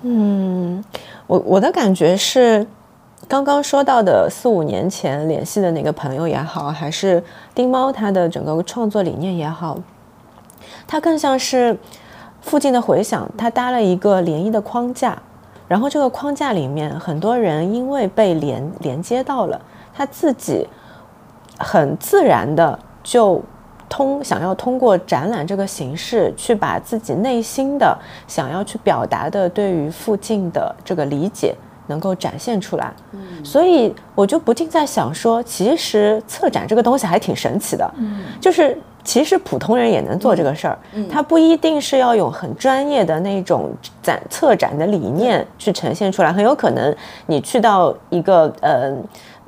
[0.03, 0.83] 嗯，
[1.25, 2.67] 我我的感觉是，
[3.27, 7.21] 刚刚说到的四五年前联系的那个朋友也好，还是
[7.53, 9.77] 丁猫他的整个创作理念也好，
[10.87, 11.77] 它更像是
[12.41, 15.21] 附近的回响，它搭了一个涟漪的框架，
[15.67, 19.59] 然后这个框架里面很多人因为被连连接到了，
[19.93, 20.65] 他自己
[21.57, 23.41] 很自然的就。
[23.89, 31.55] 通想要通过展览这个形式去把自己内心的想要去表达的对于附近的这个理解
[31.87, 43.71] 能够展现出来，嗯，所以我就不禁在想说，其实策展这个东西还挺神奇的，嗯，就是其实普通人也能做这个事儿，嗯，它不一定是要有很专业的那种
[44.03, 46.95] 展策展的理念去呈现出来，很有可能
[47.25, 48.95] 你去到一个呃。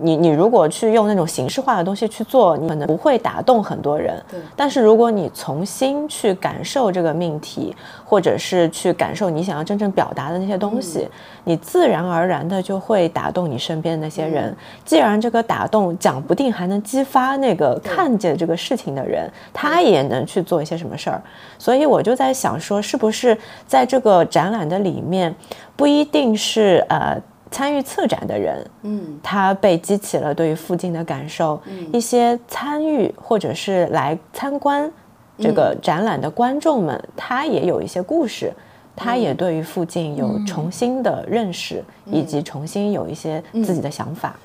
[0.02, 4.24] 你你如果去用那种形式化的东西去做，你可能不会打动很多人。
[4.30, 4.40] 对。
[4.56, 11.08] 但是如果你重新去感受这个命题，或者是去感受你想要真正表达的那些东西，
[11.44, 14.56] 你自然而然的就会打动你身边的那些人。
[14.84, 21.22] 既然这个打动讲不定还能激发那个看见这个事情的人，他也能去做一些什么事儿。
[21.58, 25.36] 所以我就在想说，是不是在这个展览的里面，
[25.76, 27.22] 不一定是呃。
[27.52, 31.60] 参与策展的人，嗯，他被激起了对于附近的感受。
[31.92, 34.92] 一些参与或者是来参观
[35.38, 38.54] 这个展览的观众们，他也有一些故事，
[38.96, 44.38] 他也对于附近有重新的认识，以及重新有一些自己的想法。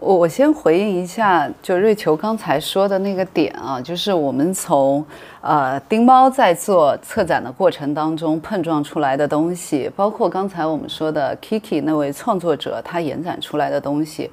[0.00, 5.04] 我我先回应一下，就瑞秋刚才说的那个点啊，就是我们从
[5.42, 14.30] 呃丁猫在做策展的过程当中碰撞出来的东西，包括刚才我们说的 Kiki 那位创作者他延展出来的东西，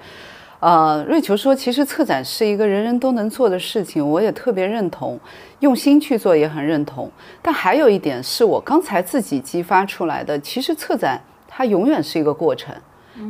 [0.61, 5.19] 呃，瑞秋说，其实策展是一个人人都能做的事情，我也特别认同，
[5.59, 7.11] 用心去做也很认同。
[7.41, 12.73] 但还有一点是我刚才自己激发出来的，其实策展它永远是一个过程，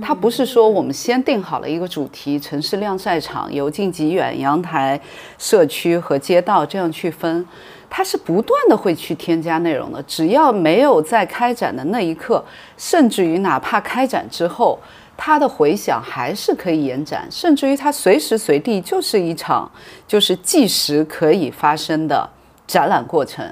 [0.02, 5.00] 它不是说我们先定好了一个主题，城市晾晒场、由近及远、阳台、
[5.38, 7.45] 社区和街道这样去分，
[7.89, 10.02] 它是不断的会去添加内容的。
[10.04, 12.43] 只要没有在开展的那一刻，
[12.78, 14.80] 甚至于哪怕开展之后。
[15.19, 19.67] 它的回响还是可以延展，甚至于它随时随地就是一场
[20.08, 22.30] 就是即时可以发生的
[22.67, 23.43] 展览过程。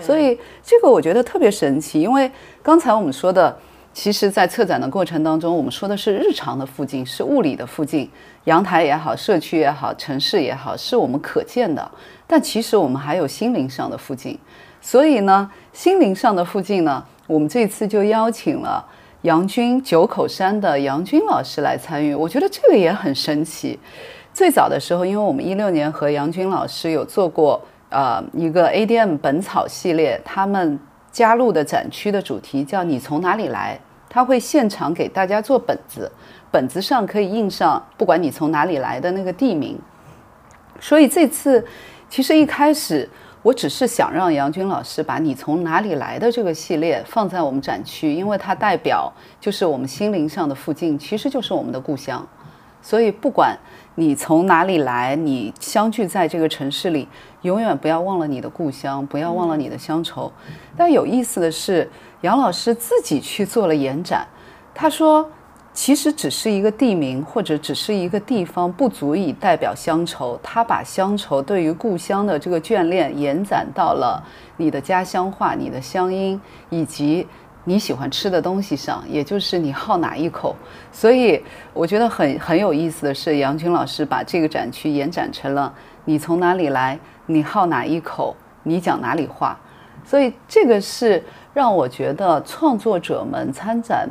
[0.00, 3.54] 所以这个我觉得特别神奇，因为刚才我们说的，
[3.92, 8.08] 其实在策展的过程当中，我们说的是日常的附近，是物理的附近，
[8.44, 11.90] 阳台也好，社区也好，城市也好，是我们可见的。
[12.26, 14.38] 但其实我们还有心灵上的附近，
[14.80, 18.84] 所以呢，心灵上的附近呢，我们这次就邀请了。
[19.22, 23.78] 杨军九口山的杨军老师来参与，我觉得这个也很神奇。
[24.32, 30.78] 最早的时候，因为我们一六年和杨军老师有做过呃一个 ADM 本草系列，他们
[31.10, 36.10] 加入的展区的主题叫“你从哪里来”，他会现场给大家做本子，
[36.50, 39.78] 本子上可以印上不管你从哪里来的那个地名。
[40.80, 41.66] 所以这次
[42.08, 43.08] 其实一开始。
[43.42, 52.22] 我只是想让杨军老师把你从哪里来的这个系列放在我们展区，因为它代表就是我们心灵上的附近，其实就是我们的故乡。
[52.82, 53.56] 所以不管
[53.94, 57.06] 你从哪里来，你相聚在这个城市里，
[57.42, 60.32] 永远不要忘了你的故乡，不要忘了你的乡愁。
[60.76, 64.26] 但有意思的是，杨老师自己去做了延展，
[64.74, 65.30] 他说。
[65.72, 70.38] 其实只是一个地名，或者只是一个地方，不足以代表乡愁。
[70.42, 74.20] 他把乡愁对于故乡的这个眷恋延展到了
[74.56, 76.38] 你的家乡话、你的乡音，
[76.70, 77.24] 以及
[77.64, 80.54] 你喜欢吃的东西上，也就是你好哪一口。
[80.90, 81.42] 所以
[81.72, 85.72] 我觉得很很有意思的是，杨军老师把这个展区延展成了
[86.04, 89.58] 你从哪里来，你好哪一口，你讲哪里话。
[90.04, 94.08] 所以这个是让我觉得创作者们、参展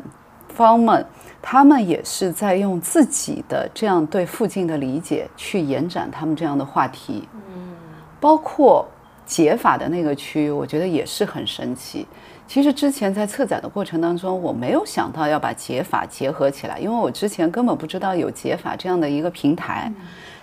[0.47, 1.05] 方们。
[1.41, 7.73] 他们也是在用自己的这样对附近的理解去延展他们这样的话题，嗯，
[8.19, 8.85] 包括
[9.25, 12.05] 解法的那个区，我觉得也是很神奇。
[12.49, 19.93] 其实之前在策展的过程当中，我没有想到要把解法结合起来，因为我之前根本不知道有解法这样的一个平台，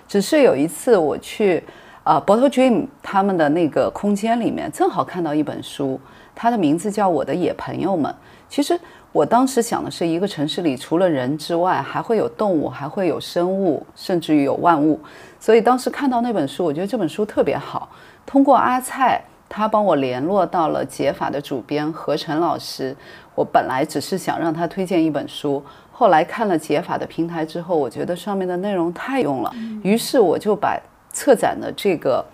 [0.07, 1.61] 只是有一次我去
[2.05, 5.99] 啊 Bottle Dream 他们的那个空间里面，正好看到一本书，
[6.33, 8.09] 它的名字叫《我的野朋友们》，
[8.47, 8.79] 其实。
[9.13, 14.99] 我当时想的是，一个城市里除了人之外，还会有动物，还会有生物，甚至于有万物。
[15.39, 17.89] 所以当时看到那本书，我觉得这本书特别好。
[18.27, 22.95] 通过阿菜，他帮我联络到了解法的主编何晨老师。
[23.35, 30.79] 我本来只是想让他推荐一本书，后来看了解法的平台之后，我觉得上面的内容太用了，于是我就把
[31.11, 32.25] 策展的这个。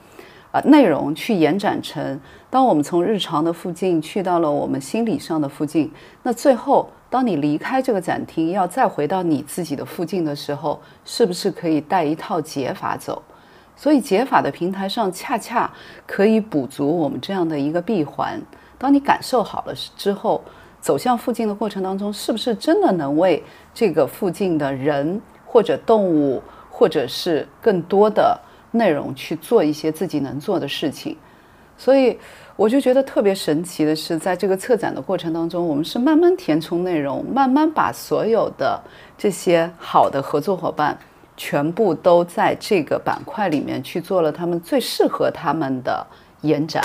[0.54, 13.19] 啊，内容去延展成，当我们从日常的附近去到了我们心理上的附近，那最后当你离开这个展厅，要再回到你自己的附近的时候，是不是可以带一套解法走？
[13.75, 15.71] 所以解法的平台上恰恰
[16.05, 18.41] 可以补足我们这样的一个闭环。
[18.77, 20.43] 当你感受好了之后，
[20.79, 28.39] 走向附近的过程当中，是不是真的能为这个附近的人或者动物，或者是更多的？
[28.75, 31.15] 内容去做一些自己能做的事情，
[31.77, 32.17] 所以
[32.55, 38.81] 我就觉得特别神奇的是，在这个策展的过程当中，我们是慢慢填充内容，慢慢把所有的
[39.15, 40.97] 这些好的合作伙伴
[41.43, 46.08] 全部都在这个板块里面去做了他们最适合他们的
[46.39, 46.82] 延展。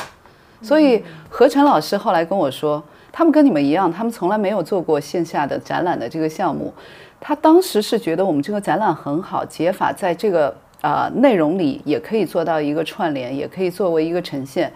[0.60, 6.74] 所以何晨老师后来跟我说，他们跟你们一样，他们从来没有做过线下的展览的这个项目。
[7.20, 10.52] 他当时是觉得我们这个展览很好，解法在这个。
[10.80, 14.72] 啊，内容里也可以做到一个串联，也可以作为一个呈现，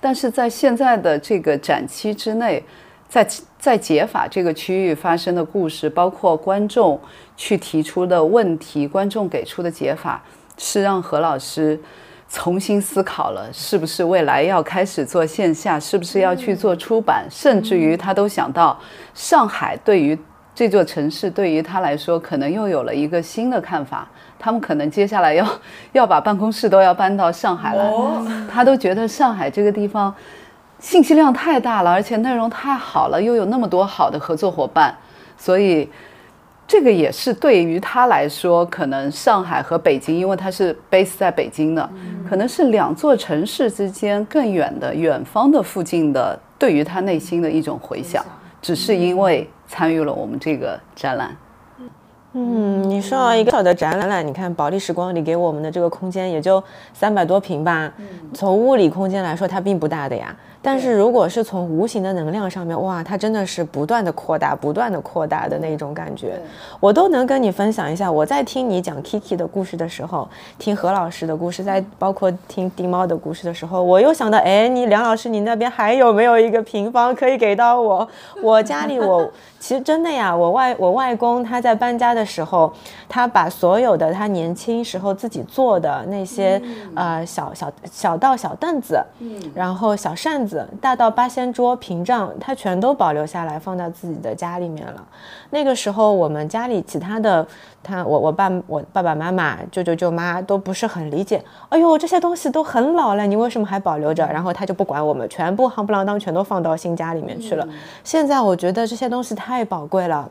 [0.00, 2.60] 但是在现在的这个展期之内，
[3.08, 3.26] 在
[3.58, 7.00] 在解法这个区域发生的故事，包括观众
[7.36, 10.22] 去提出的问题，观众给出的解法，
[10.58, 11.78] 是让何老师
[12.28, 18.78] 重新思考了，是不是未来要开始做线下，是不是要去做出版，甚至于他都想到
[19.14, 20.18] 上海对于
[20.54, 24.08] 这座城市，对于他来说，可能又有了一个新的看法。
[24.38, 25.46] 他们可能接下来要
[25.92, 27.90] 要把办公室都要搬到上海来，
[28.50, 30.14] 他都觉得上海这个地方
[30.78, 34.94] 信息量太大了，而且内容太好了，又有那么多好的合作伙伴，
[35.36, 35.88] 所以
[36.66, 41.88] 这个也是对于他来说，可能上海和北京，因为他是 base 在北京的，
[42.28, 48.24] 可能是两座城市之间更远的远方的附近的，对于他内心的一种回响，
[48.60, 51.34] 只是因为参与了我们这个展览。
[52.38, 56.62] 嗯，你说到一个小的展览，你看保利时光里给我们的这个空间也就
[56.92, 57.90] 三百多平吧，
[58.34, 60.36] 从物理空间来说，它并不大的呀。
[60.66, 66.40] 但是如果是从无形的能量上面，哇，它真的是不断的扩大、不断的扩大的那种感觉，
[66.80, 68.10] 我都能跟你分享一下。
[68.10, 78.08] 我在听你讲 Kiki 的故事的时候，听何老师的故事，在包括听丁猫的故事的时候，我又想到，哎，你梁老师，你那边还有没有一个平方可以给到我？
[78.42, 82.72] 我家里我其实真的呀，我外我外公他在搬家的时候，
[83.08, 86.60] 他把所有的他年轻时候自己做的那些
[86.94, 89.02] 呃小小小到小凳子，
[89.54, 90.68] 然后小扇子。
[90.80, 95.04] 大到八仙桌、屏障，他全都保留下来，放到自己的家里面了。
[95.50, 97.46] 那个时候，我们家里其他的，
[97.86, 101.40] 他我我爸我爸爸妈妈、舅舅舅妈都不是很理解。
[101.68, 104.26] 哎呦，这些东西都很老了，你为什么还保留着？
[104.26, 107.66] 然后他就不管我们，全部夯不啷当全都放到新家里面去了。
[108.02, 110.28] 现在我觉得这些东西太宝贵了。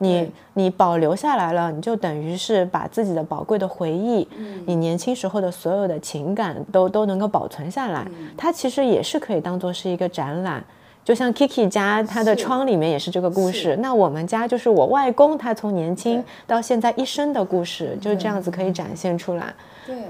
[0.00, 4.28] 你你保留下来了，你就等于是把自己的宝贵的回忆，
[4.64, 8.06] 你年轻时候的所有的情感都都能够保存下来。
[8.36, 10.62] 它其实也是可以当做是一个展览，
[11.08, 13.74] 就像 Kiki 家他的窗里面也是这个故事。
[13.80, 19.54] 那我们家就是我外公他从年轻到现在一生的故事，就这样子可以展现出来。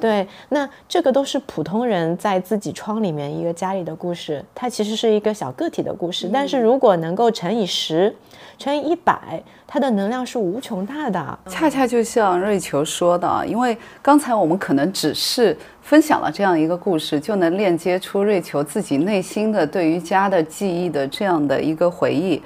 [0.01, 6.29] 对，那这个都是普通人在自己窗里面一个家里的故事，它其实是一个小个体的故事。
[6.33, 8.13] 但是如果能够乘以十。
[8.59, 11.39] 乘以一百，它的能量是无穷大的。
[11.47, 15.57] 恰恰就像瑞秋说的，因为刚才我们可能只是
[15.89, 22.43] 分享了这样一个故事，就能链接出瑞秋自己内心的对于家的记忆的这样的一个回忆。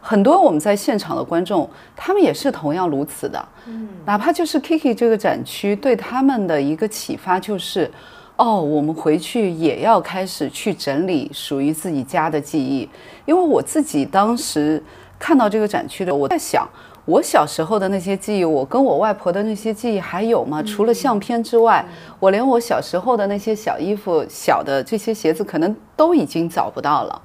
[0.00, 3.48] 很多我们在现场的观众，他们也是同样如此的。
[3.66, 7.90] 嗯，哪怕就是 Kiki 这个展区对他们的一个启发，就是
[8.36, 12.88] 哦，我们回去也要开始去整理属于自己家的记忆。
[13.26, 14.82] 因为我自己当时。
[15.18, 16.68] 看到这个展区的，我在想，
[17.06, 20.60] 我小时候的那些记忆，我跟我外婆的那些记忆还有吗？
[20.64, 21.84] 除了相片之外，
[22.18, 27.22] 我连我小时候的那些小衣服、小的这些鞋子，可能都已经找不到了。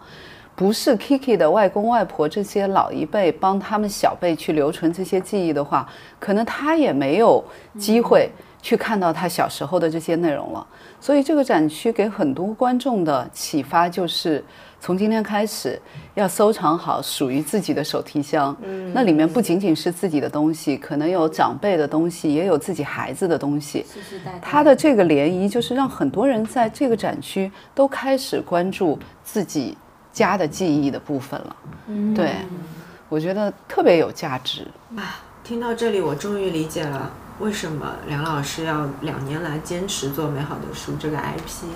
[0.56, 7.44] 不是 Kiki 的外公外婆这些老一辈帮他们小辈去留存这些记忆的话，可能他也没有
[7.80, 8.30] 机会
[8.62, 10.68] 去看到他小时候的这些内容了。
[11.00, 14.46] 所以这个展区给很多观众的启发就是。
[14.82, 15.80] 从今天开始，
[16.16, 18.54] 要收藏好属于自己的手提箱。
[18.64, 23.86] 嗯，那里面不仅仅是自己的东西，可能有长辈的东西，也有自己孩子的东西。
[23.88, 24.40] 世世代代。
[24.42, 29.78] 他的这个涟漪，就是让很多人在这个展区都开始关注自己
[30.12, 31.56] 家的记忆的部分了。
[31.86, 32.38] 嗯，对，
[33.08, 34.66] 我觉得特别有价值。
[34.98, 41.68] 啊，听到这里，我终于理解了为什么梁老师要两年来坚持做美好的书这个 IP。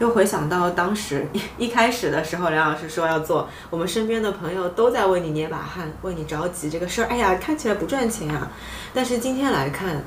[0.00, 7.08] 又回想到当时 一开始的时候，梁老师说要做，我们身边的朋友都在为你捏把汗，为你着急这个事儿。
[7.08, 8.50] 哎呀，看起来不赚钱啊！
[8.92, 10.02] 但是今天来看，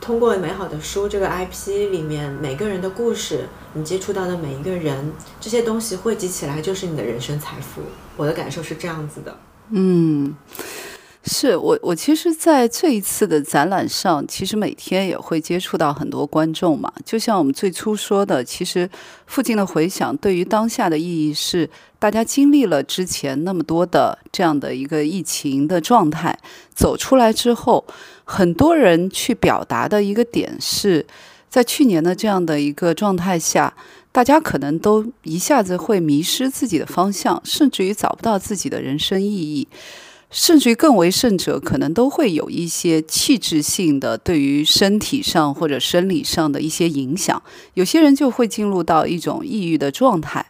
[0.00, 7.82] 通过美好的书这个 IP 里面每个人的故事，你接触到的每一个人，这些东西汇集起来就是你的人生财富。
[8.16, 9.36] 我的感受是这样子的。
[9.70, 10.34] 嗯。
[11.28, 16.90] 是我，我其实在这一次的展览上，其实每天也会接触到很多观众嘛。
[17.04, 18.88] 就像我们最初说的，其实
[19.26, 21.68] 附近的回响对于当下的意义是，
[21.98, 26.36] 大家经历了之前那么多的这样的一个疫情的状态，
[26.74, 27.84] 走出来之后，
[28.24, 31.06] 很多人去表达的一个点是，
[31.50, 33.74] 在去年的这样的一个状态下，
[34.10, 39.68] 大家可能都一下子会迷失自己的方向，甚至于找不到自己的人生意义。
[40.30, 47.42] 甚至于更为甚者，可能都会有一些气质性的对于身体上或者生理上的一些影响。
[47.74, 50.44] 有些人就会进入到一种抑郁的状态。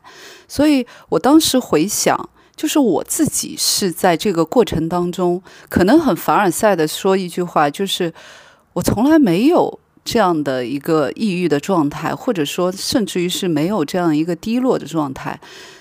[0.48, 8.12] 所以我当时回想，就是我自己是在这个过程当中，可能很凡尔赛的说一句话，就是
[8.72, 15.38] 我从来没有这样的一个抑郁的状态，或者说甚至于是没有这样一个低落的状态。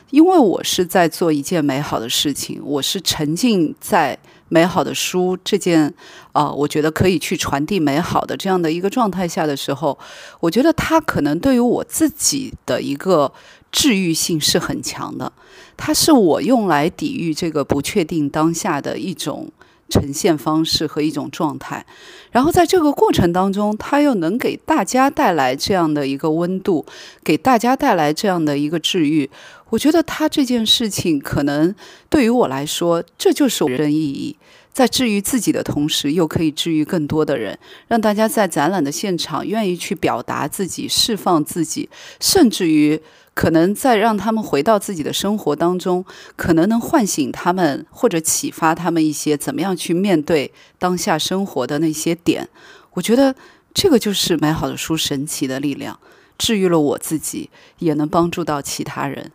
[0.10, 4.18] 因为我是在做一件美好的事情，我是沉浸在
[4.50, 5.94] 美好的书这件
[6.32, 9.98] 啊，我觉得可以去传递美好的这样的一个状态下的时候，
[10.40, 13.32] 我觉得它可能对于我自己的一个
[13.72, 15.32] 治愈性是很强的，
[15.76, 19.52] 它是我用来抵御这个不确定当下的一种。
[19.90, 21.86] 呈现方式和一种状态，
[22.32, 26.86] 然后在这个过程当中，它又能给大家带来这样的一个温度，
[27.24, 29.30] 给大家带来这样的一个治愈。
[29.70, 31.76] 我觉得他这件事情可能
[32.10, 34.38] 对于我来说，这就是人生意义。
[34.72, 37.58] 在治愈自己的同时，又可以治愈更多的人，
[37.88, 43.02] 让大家在展览的现场愿意去表达自己、释放自己，甚至于
[43.38, 46.04] 可能再让他们回到自己的生活当中，
[46.36, 52.50] 可能能唤醒他们或者启发他们一些怎么样去面对当下生活的那些点。
[52.94, 53.36] 我觉得
[53.76, 56.00] 这个就是美好的书神奇的力量，
[56.40, 59.32] 治愈了我自己，也能帮助到其他人。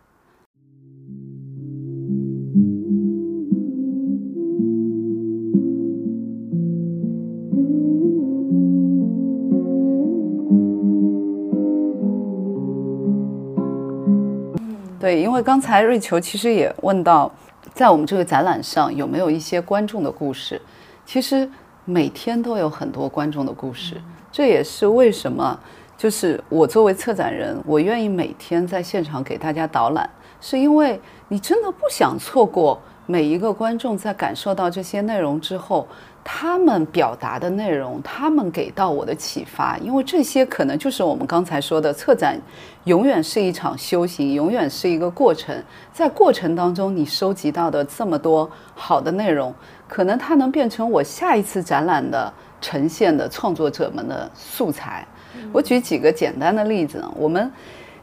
[15.03, 17.29] 对，因为刚才瑞秋其实也问到，
[17.73, 20.61] 在我们这个展览上有没有一些观众的故事？
[21.05, 21.45] 其实
[21.83, 24.01] 每天都有很多观众的故事，
[24.31, 25.59] 这也是为什么，
[25.97, 30.97] 就是我作为策展人，我愿意每天在现场给大家导览，是因为
[31.27, 35.85] 你真的不想错过每一个观众在感受到这些内容之后。
[36.25, 42.39] 他们表达的内容，他们给到我的启发，因为这些可能就是我们刚才说的，策展
[42.85, 45.53] 永远是一场修行，永远是一个过程。
[45.91, 49.53] 在过程当中，你收集到的这么多好的内容，
[49.87, 55.05] 可能它能变成我下一次展览的呈现的创作者们的素材。
[55.51, 57.51] 我举几个简单的例子呢，我们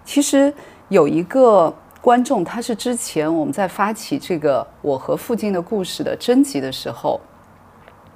[0.05, 0.53] 其实
[0.91, 7.19] 有一个观众，他是之前我们在发起这个我和附近的故事的征集的时候。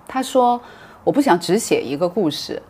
[0.07, 0.61] 他说
[1.03, 2.61] ：“我不想只写一个故事，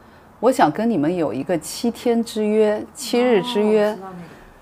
[0.41, 3.97] 我想跟你们有一个七天之约、七日之约。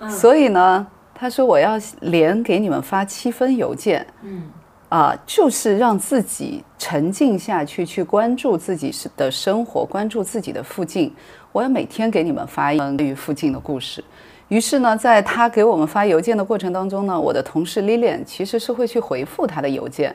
[0.09, 4.07] 所以呢，他说我要连给你们发七封邮件。
[4.23, 4.51] 嗯，
[4.89, 11.15] 啊，就是让自己沉浸下去，去关注自己的生活，关注自己的附近。
[11.53, 14.03] 我要每天给你们发一关于附近的故事。
[14.49, 20.15] 于是呢，在他给我们发邮件的过程当中呢，我的同事 Lilian 其实是会去回复他的邮件。”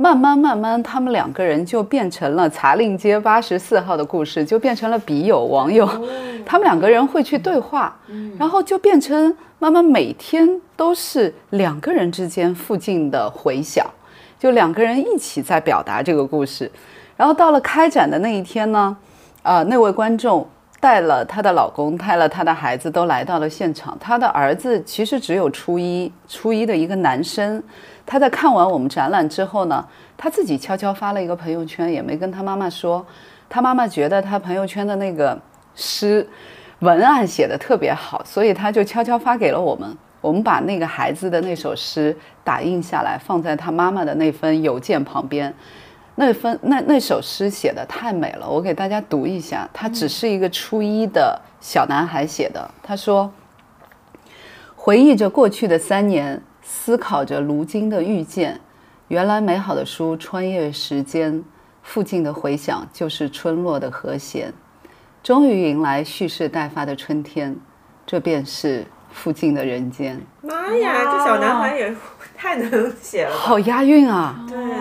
[0.00, 5.86] 慢慢慢慢，他们两个人就变成了茶令街八十四号的故事，就变成了笔友网友。
[6.46, 7.94] 他们两个人会去对话，
[8.38, 13.86] 然后就变成慢慢每天都是两个人之间附近的回响，
[14.38, 16.72] 就两个人一起在表达这个故事。
[17.14, 18.96] 然后到了开展的那一天呢，
[19.42, 20.48] 啊，那位观众
[20.80, 23.96] 带了她的老公，带了她的孩子都来到了现场。
[24.00, 27.62] 她的儿子其实只有初一，初一的一个男生。
[28.06, 33.06] 他在看完我们展览之后呢，他自己悄悄发了一个朋友圈，也没跟他妈妈说。
[33.48, 35.38] 他妈妈觉得他朋友圈的那个
[35.76, 36.26] 诗
[36.80, 39.96] 文案写的特别好，所以他就悄悄发给了我们。
[40.20, 45.54] 我们把那个孩子的那首诗打印下来，放在他妈妈的那份邮件旁边。
[46.20, 49.66] 那份那那首诗写的太美了，我给大家读一下。
[49.72, 52.70] 他只是一个初一的小男孩写的。
[52.82, 53.32] 他说
[54.76, 58.60] ：“回忆着过去的三年。”思考着如今的遇见，
[59.08, 61.42] 原来美好的书穿越时间，
[61.82, 64.52] 附近的回响就是村落的和弦。
[65.20, 67.56] 终于迎来蓄势待发的春天，
[68.06, 70.20] 这便是附近的人间。
[70.42, 71.92] 妈呀，这小男孩也
[72.36, 74.44] 太能写了，好押韵啊！
[74.48, 74.76] 对对，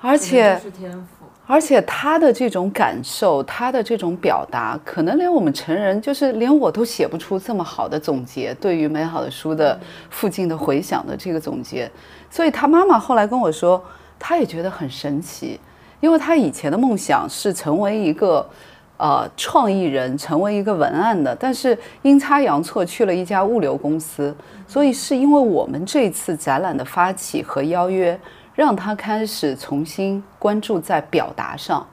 [0.00, 0.58] 而且。
[0.62, 1.06] 是天赋。
[1.46, 8.54] 而且他的这种感受，他的这种表达，可能连我们成人，就是连我都写不出这么好的总结。
[8.60, 9.76] 对于美好的书的
[10.10, 11.90] 附近的回响的这个总结，
[12.30, 13.82] 所以他妈妈后来跟我说，
[14.16, 15.58] 他也觉得很神奇，
[15.98, 18.48] 因为他以前的梦想是成为一个
[18.96, 24.32] 呃创意人，成为一个文案的，但是阴差阳错去了一家物流公司，
[24.68, 28.16] 所以是因为我们这次展览的发起和邀约。
[28.60, 31.86] 让他开始重新关注在表达上，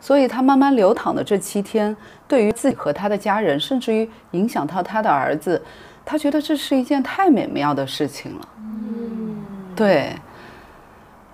[0.00, 1.94] 所以他慢慢流淌的这七天，
[2.26, 5.62] 对于自己和他的家人，甚至于影响到他的儿子，
[6.02, 8.48] 他觉得这是一件太美妙的事情了。
[8.56, 9.44] 嗯，
[9.76, 10.16] 对，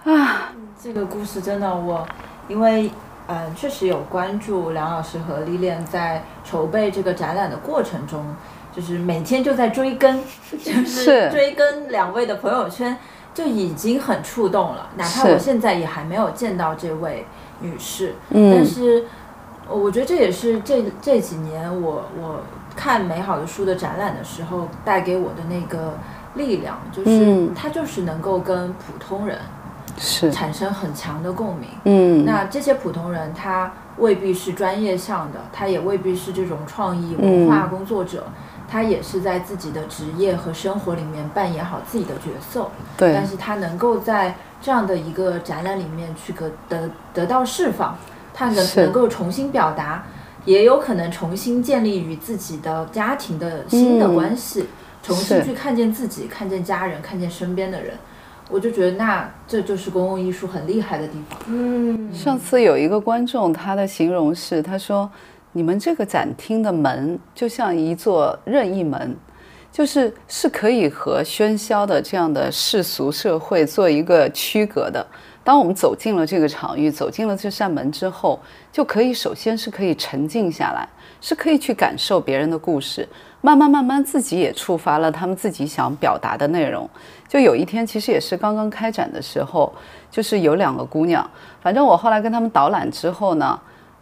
[0.03, 2.05] 啊，这个故事真的我，
[2.49, 2.91] 因为
[3.29, 8.27] 嗯，确实有关注梁老师和历练在筹备这个展览的过程中，
[8.75, 10.21] 就是每天就在追更，
[10.65, 12.97] 就是追更两位的朋友圈。
[13.33, 17.25] 就已经很触动了，哪怕我现在也还没有见到这位
[17.61, 19.05] 女士，但是
[19.69, 22.41] 我觉得这也是这这几年我我
[22.75, 25.95] 看美好的书的展览的时候带给我的那个
[26.35, 29.39] 力量，就是它就是能够跟普通人
[29.97, 30.31] 是。
[30.31, 31.69] 产生很强的共鸣。
[31.85, 38.25] 嗯，那这些普通人他未必是专业向的，他也未必是这种创意文化工作者。
[38.71, 43.13] 他也是在自己的职业和生活里面扮演好自己的角色，对。
[43.13, 47.99] 但是他能够在这样的一个展览里面去得得得到释放，
[48.33, 50.07] 他能能够重新表达，
[50.45, 54.67] 也有可能重新建立与自己的家庭的新的关系。
[55.03, 57.95] 重新去看见自己，看见家人，看见身边的人。
[58.51, 61.39] 我就觉得，那这就是公共艺术很厉害的地方。
[61.47, 65.09] 嗯，上次有一个观众，他的形容是，他说
[65.53, 69.17] ：“你们这个展厅的门就像一座任意门，
[69.73, 75.05] 就是是可以和喧嚣的这样的世俗社会做一个区隔的。
[75.43, 78.39] 当我们走进了这个场域，走进了这扇门之后，
[78.71, 80.87] 就可以首先是可以沉静下来，
[81.21, 83.09] 是可以去感受别人的故事。”
[83.43, 86.89] 慢慢慢慢，自己也触发了他们自己想表达的内容。
[87.27, 89.73] 就有一天，其实也是刚刚开展的时候，
[90.11, 91.29] 就是有两个姑娘，
[91.63, 93.59] 反正我后来跟他们导览之后呢，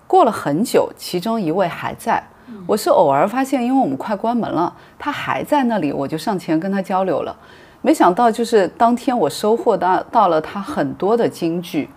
[0.09, 2.21] 过了很久，其中一位还在。
[2.67, 7.37] 我是偶尔发现，因为我们快关门了，他还在那里，我就上前跟他交流了。
[7.83, 11.89] 没想到，就是当天我收获到到了他很多的金句。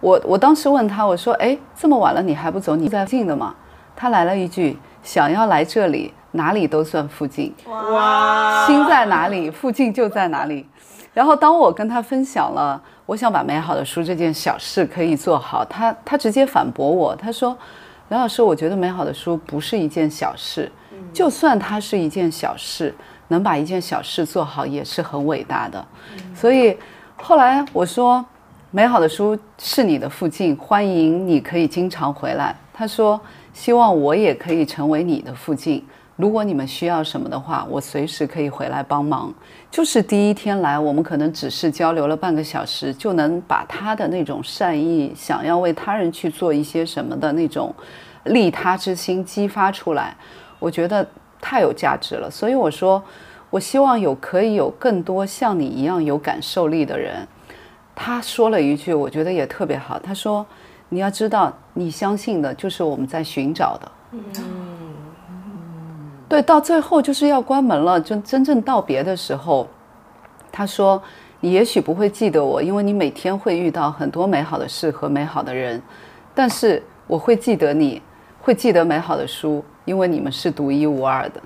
[0.00, 2.74] 我我当时问他，我说：“哎，这么晚了你还不走？
[2.76, 3.54] 你在近的吗？”
[3.94, 8.64] 他来了一句：“想要来这里。”哪里都算附近，哇！
[8.64, 10.64] 心在哪里，附近就在哪里。
[11.12, 17.56] 然后当我跟他分享了我想把美好的书这件小事可以做好，他他直接反驳我，他说
[18.08, 20.70] ：“梁老师，我觉得美好的书不是一件小事，
[21.12, 22.94] 就算它是一件小事，
[23.28, 25.84] 能把一件小事做好也是很伟大的。”
[26.32, 26.76] 所以
[27.16, 28.24] 后来我说
[28.70, 33.20] ：“美好的书是你的附近，欢迎你可以经常回来。”他说
[33.52, 35.84] ：“希望我也可以成为你的附近。”
[36.16, 39.32] 如果你们需要什么的话，我随时可以回来帮忙。
[39.70, 47.72] 就是第一天来，我们可能只是交流了半个小时，就能把他的那种善意，想要为他人去做一些什么的那种
[48.24, 50.16] 利他之心激发出来，
[50.58, 51.06] 我觉得
[51.40, 52.28] 太有价值了。
[52.28, 53.00] 所以我说，
[53.48, 57.26] 我希望有可以有更多像你一样有感受力的人。
[57.94, 59.98] 他说了一句，我觉得也特别好。
[60.00, 60.44] 他说
[60.90, 63.92] ：“你要知道，你相信的就是我们在寻找的。”。
[66.30, 69.66] 对，到最后就是要关门了，就真正道别的时候，
[70.52, 71.02] 他说
[71.40, 75.82] ：“你也许不会记得我，因为你每天会遇到很多美好的事和美好的人，
[76.32, 78.00] 但是我会记得你，
[78.40, 81.42] 会记得美好的书，因为你们是独一无二的。”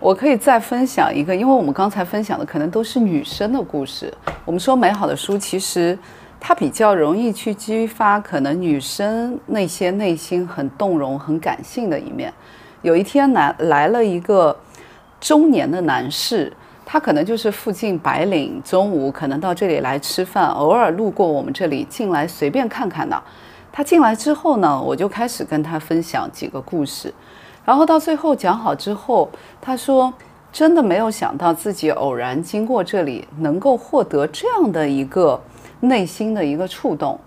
[0.00, 4.12] 我可以再分享一个，因为我们刚才分享的可能都是女生的故事。
[4.44, 5.96] 我们说美好的书，其实
[6.40, 12.34] 它比较容易去激发可能女生那些内心很动容、很感性的一面。
[12.84, 14.54] 有一天来来了一个
[15.18, 16.52] 中年的男士，
[16.84, 23.20] 他可能就是附近白领，中午可能到这里来吃饭，偶尔路过我们这里进来随便看看的。
[23.72, 27.10] 他进来之后呢，我就开始跟他分享几个故事，
[27.64, 29.30] 然后到最后讲好之后，
[29.62, 30.12] 他说
[30.52, 35.40] 真的没有想到自己偶然经过这里，能够获得这样的一个
[35.80, 37.18] 内心的一个触动。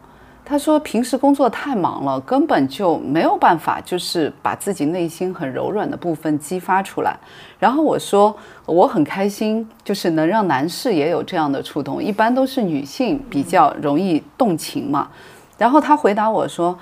[0.50, 7.20] 他说：“平时工作太忙了，根本就没有办法，就是把自己内心很柔软的部分激发出来。”
[7.60, 8.34] 然后我说
[8.66, 15.10] ：“我很开心，就是能让男士也有这样的触动，一般都是女性比较容易动情嘛。”
[15.60, 16.80] 然后他回答我说：“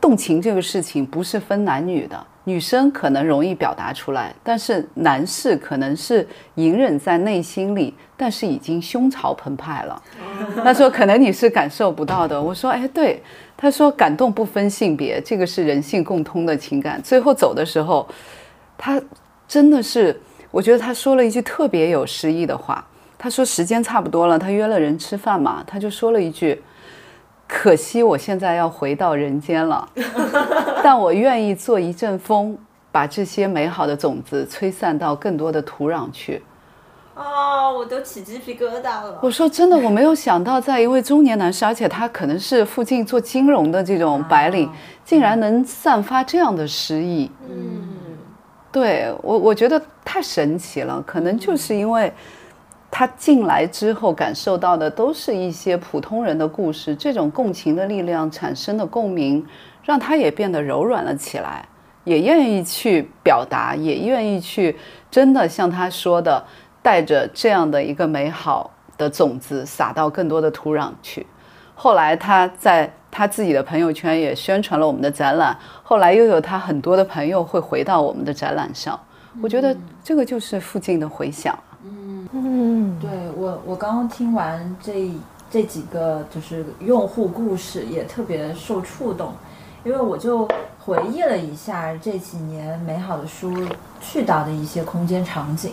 [0.00, 6.26] 动情这个事情不是分男女的。”女生可能容易表达出来，但是男士可能是
[6.56, 10.02] 隐忍在内心里，但是已经胸潮澎湃了。
[10.62, 13.22] 他说：“可能你是感受不到的。”我说：“哎，对。”
[13.56, 18.06] 他说：“感动不分性别，这个是人性共通的情感。”最后走的时候，
[18.76, 19.00] 他
[19.48, 20.20] 真的是，
[20.50, 22.86] 我觉得他说了一句特别有诗意的话。
[23.16, 26.62] 他说：“时间差不多了，他约了人吃饭嘛，他就说了一句。”
[27.46, 29.88] 可惜我现在要回到人间了，
[30.82, 32.56] 但我愿意做一阵风，
[32.90, 36.42] 把这些美好的种子吹散到更多的土壤去。
[37.14, 39.18] 哦，我都起鸡皮疙瘩了。
[39.22, 44.68] 我说真的，我没有想到，在一位中年男士，而且他可能是附近做金融的这种白领，
[45.04, 47.30] 竟然能散发这样的诗意。
[47.48, 47.88] 嗯，
[48.72, 52.12] 对我我觉得太神奇了，可能就是因为。
[52.96, 59.44] 他进来之后感受到的都是一些普通人的故事，这种共情的力量产生的共鸣，
[59.82, 61.66] 让他也变得柔软了起来，
[62.04, 64.76] 也愿意去表达，也愿意去
[65.10, 66.44] 真的像他说的，
[66.82, 71.26] 带着这样的一个美好的种子撒到更多的土壤去。
[71.74, 78.96] 后来他在他自己的朋友圈也宣传了我们的展览，后来又有他很多的朋友会回到我们的展览上，
[79.42, 81.58] 我觉得这个就是附近的回响。
[82.32, 85.10] 嗯，对我，我刚刚听完这
[85.50, 89.32] 这几个就是用户故事，也特别受触动，
[89.84, 90.48] 因为我就
[90.84, 93.54] 回忆了一下这几年美好的书
[94.00, 95.72] 去到的一些空间场景，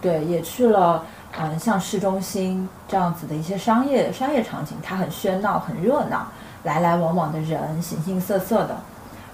[0.00, 1.04] 对，也去了，
[1.38, 6.26] 嗯，像市中心这样子的一些商业商业场景，它很喧闹，很热闹，
[6.64, 8.76] 来来往往的人，形形色色的，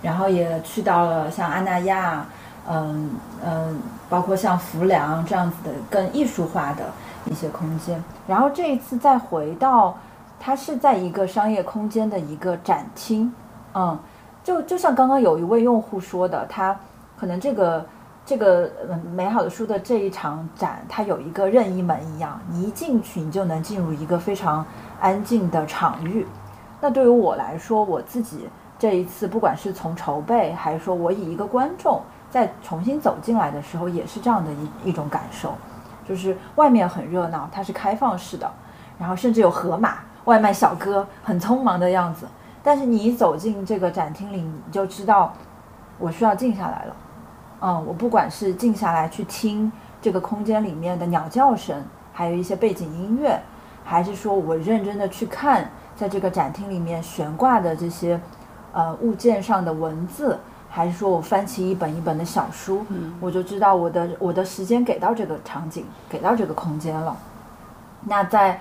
[0.03, 2.27] 然后也去到了像阿那亚。
[2.69, 3.11] 嗯
[3.45, 6.85] 嗯，包括像浮梁这样子的更艺术化的
[7.27, 8.03] 一些空间。
[8.27, 9.97] 然后这一次再回到，
[10.41, 13.33] 它是在一个商业空间的一个展厅，
[13.75, 13.99] 嗯，
[14.43, 16.75] 就就像刚刚有一位用户说的，他
[17.19, 17.87] 可能这个
[18.27, 18.71] 这个
[19.15, 24.65] 美好的书的这一场展，它有一个任意门一样，你一进去你就能进入一个非常
[25.01, 26.27] 安静的场域。
[26.81, 28.49] 那对于我来说，我自己
[28.79, 32.01] 这一次不管是从筹备，还是说我以一个观众。
[32.35, 35.55] 再重新走进来的时候，也是这样的一一种感受，
[36.05, 38.51] 就是外面很热闹，它是开放式的，
[38.99, 42.27] 然后甚至有盒马、外卖小哥很匆忙的样子。
[42.61, 45.33] 但是你一走进这个展厅里，你就知道
[45.97, 46.97] 我需要静下来了。
[47.61, 49.71] 嗯，我不管是静下来去听
[50.03, 51.81] 这个空间里面的鸟叫声，
[52.13, 53.41] 还有一些背景音乐，
[53.85, 58.21] 还是说我认真的去看在这个展厅里面悬挂的这些
[58.73, 60.37] 呃物件上的文字。
[60.75, 62.85] 还是说我翻起一本一本的小书，
[63.21, 67.17] 我就知道我的我的时间给到这个场景，给到这个空间了。
[68.07, 68.61] 那在，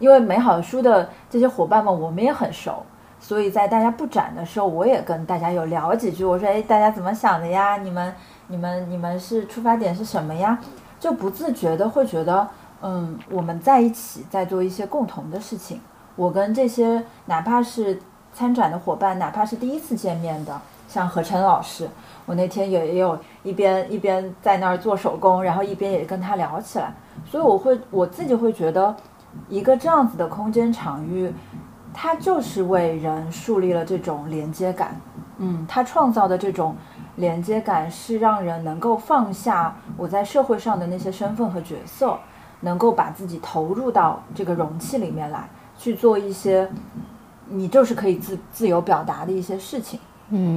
[0.00, 2.84] 因为美好的书的这些伙伴们，我们也很熟，
[3.20, 6.24] 所以在大家布展的时候，我也跟大家有聊几句。
[6.24, 7.76] 我说：“哎，大家怎么想的呀？
[7.76, 8.12] 你们、
[8.48, 10.58] 你们、你们是出发点是什么呀？”
[10.98, 12.48] 就不自觉的会觉得，
[12.80, 15.80] 嗯，我们在一起在做一些共同的事情。
[16.16, 18.02] 我跟这些哪怕是
[18.34, 20.60] 参展的伙伴，哪怕是第一次见面的。
[20.92, 21.88] 像何晨老师，
[22.26, 26.92] 我那天也也有一边一边在那儿做手工，然后一边也跟他聊起来。
[27.24, 28.94] 所以我会我自己会觉得，
[29.48, 31.32] 一个这样子的空间场域，
[31.94, 34.94] 它就是为人树立了这种连接感。
[35.38, 36.76] 嗯，它创造的这种
[37.16, 42.18] 连接感是让人能够放下我在社会上的那些身份和角色，
[42.60, 46.68] 能够把自己投入到这个容器里面来，去做一些
[47.48, 49.98] 你就是可以自自由表达的一些事情。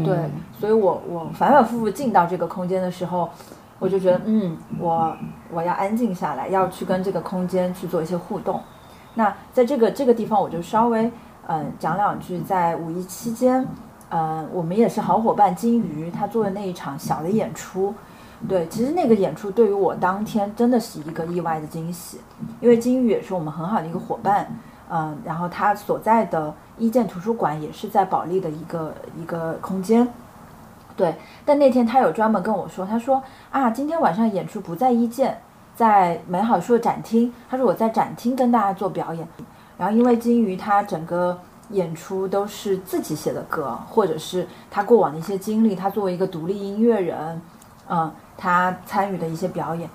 [0.06, 0.18] 对，
[0.58, 3.30] 所以我我反反复复进到这个空间的时候，
[3.78, 5.14] 我就觉得，嗯，我
[5.52, 8.62] 我要安静下来，要去跟这个空间去做一些互动。
[9.14, 11.12] 那在这个这个地方，我就稍微
[11.48, 13.68] 嗯讲两句，在五一期间，
[14.12, 17.94] 嗯，我们也是好伙伴金鱼，他做的那一场小的演出，
[18.48, 22.22] 对，其实那个演出对于我当天真的是一个意外的惊喜，
[22.62, 24.48] 因为金鱼也是我们很好的一个伙伴。
[24.90, 30.08] 嗯，然后他所在的一建图书馆也是在保利的一个一个空间，
[30.96, 31.16] 对。
[31.44, 33.22] 但那天他有专门跟我说，他说
[33.52, 35.42] 啊，今天晚上演出不在一建，
[35.76, 37.34] 在美好书的展厅。
[37.50, 39.28] 他说我在展厅跟大家做表演。
[39.78, 41.38] 然后因为金鱼他整个
[41.72, 47.42] 演出都是自己写的歌，或者是他过往的一些经历，他作为一个独立音乐人，
[47.90, 49.90] 嗯，他参与的一些表演。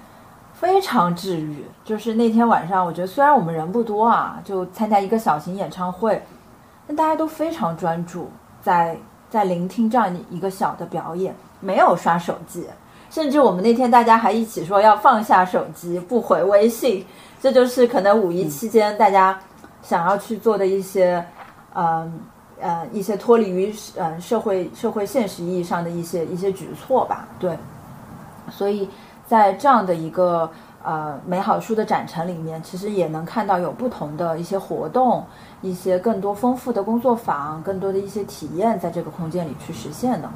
[0.61, 6.23] 非常治愈，就是那天晚上，我觉得虽然我们人不多啊，就参加一个小型演唱会，
[6.87, 8.29] 但大家都非常专注，
[8.61, 8.95] 在
[9.31, 12.67] 在聆听这样一个小的表演，没有刷手机，
[13.09, 17.07] 甚至我们那天大家还一起说要放下手机，不回微信，
[17.41, 19.41] 这就是可能五一期间大家
[19.81, 21.25] 想要去做的一些，
[21.73, 22.21] 嗯
[22.61, 27.57] 呃一些脱离于嗯社会社会现实意义上的一些一些举措吧，对，
[28.51, 28.87] 所以。
[29.31, 30.51] 在这样的一个
[30.83, 35.25] 呃美好书的展陈里面，其实也能看到有不同的一些活动，
[35.63, 40.29] 一些更多丰富的工作坊，更多的一些体验在这个空间里去实现的。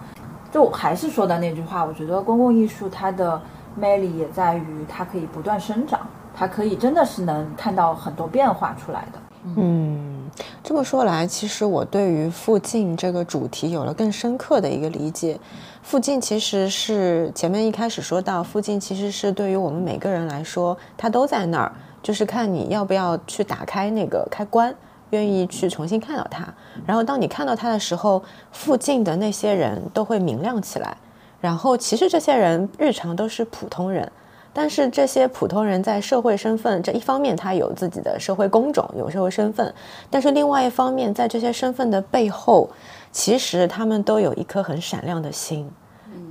[0.52, 3.42] 就还是说的那句话，我觉得公共艺术它的
[3.74, 5.98] 魅力也在于它可以不断生长，
[6.32, 9.18] 它可以真的是能看到很多变化出来的。
[9.56, 10.30] 嗯，
[10.62, 15.40] 这么说来，其实我对于附近这个主题有了更深刻的一个理解。
[15.84, 21.70] 附近其实是前面一开始说到，附近其实是对于我们每个人来说，它都在那儿，
[22.02, 24.74] 就是看你要不要去打开那个开关，
[25.10, 26.48] 愿意去重新看到它。
[26.86, 30.96] 然后当你看到它的时候，附近的那些人都会明亮起来。
[31.38, 34.10] 然后其实这些人日常都是普通人，
[34.54, 39.70] 但是这些普通人在社会身份这一方面，他有自己的社会工种，有社会身份；
[40.08, 42.70] 但是另外一方面，在这些身份的背后。
[43.14, 45.70] 其实他们都有一颗很闪亮的心，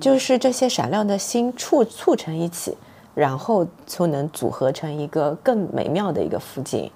[0.02, 2.78] 就是这些闪亮的心促促成一起，
[3.16, 6.92] 然后就能组合成一个更美妙的一个附近。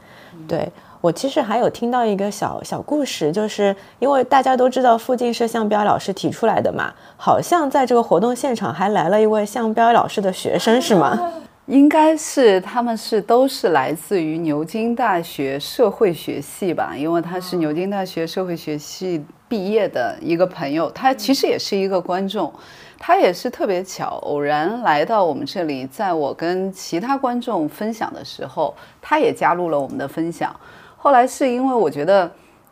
[0.45, 0.69] 对
[0.99, 11.17] 我其实还有听到一个小小故事，就是因为大家都知道附近是向彪老师提出来的嘛，好像在这个活动现场还来了一位向彪老师的学生，是吗？
[11.67, 22.53] 应该是他们是都是来自于牛津大学社会学系吧，因为他是牛津大学社会学系毕业的一个朋友，他其实也是一个观众，
[22.97, 30.53] 他也是特别巧，偶然来到我们这里，在我跟其他观众分享的时候，他也加入了我们的分享。
[30.97, 32.29] 后来是因为我觉得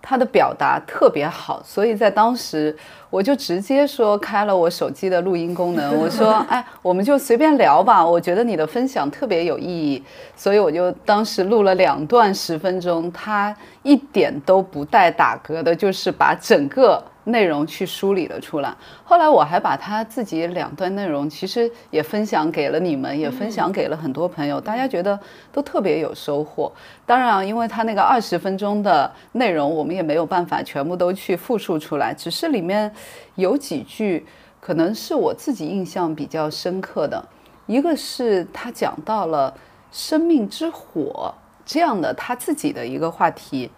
[0.08, 2.76] 他的表达特别好，所以在当时
[3.10, 10.04] 我就直接说开了我手机的录音功能，我说 哎，我们就随便聊吧，我觉得你的分享特别有意义，
[10.36, 17.04] 所以我就当时录了两段十分钟，他一点都不带打嗝的，就是把整个。
[17.26, 18.74] 内容去梳理了出来。
[19.04, 25.20] 后来我还把他自己两段内容，其实也分享给了你们，也分享给了很多朋友，大家觉得
[25.52, 26.72] 都特别有收获。
[27.06, 32.94] 当然，因为他那个二十分钟的内容，我们也没有办法全部都去复述出来，只是里面
[33.36, 34.26] 有几句
[34.62, 37.24] 可能是我自己印象比较深刻的。
[37.66, 39.54] 一个是他讲到了
[39.92, 41.34] 生命之火
[41.66, 43.72] 这样的他自己的一个话题，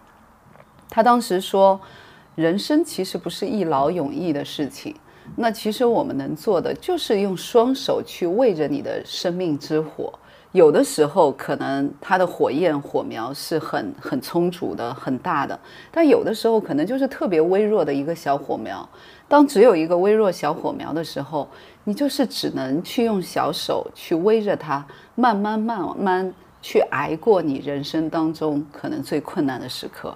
[0.90, 1.80] 他当时说。
[2.38, 4.96] 人生其实不是一劳永逸的事情，
[5.38, 10.14] 那其实我们能做的就是用双手去喂着你的生命之火。
[10.52, 15.60] 有的时候可能它的火焰火苗是很很充足的、很大的，
[15.92, 18.88] 但有的时候可能就是特别微弱的一个小火苗。
[19.28, 21.48] 当只有一个微弱小火苗的时候，
[21.86, 24.86] 你就是只能去用小手去微着它，
[25.16, 26.32] 慢慢慢慢
[26.62, 30.16] 去挨过你人生当中可能最困难的时刻。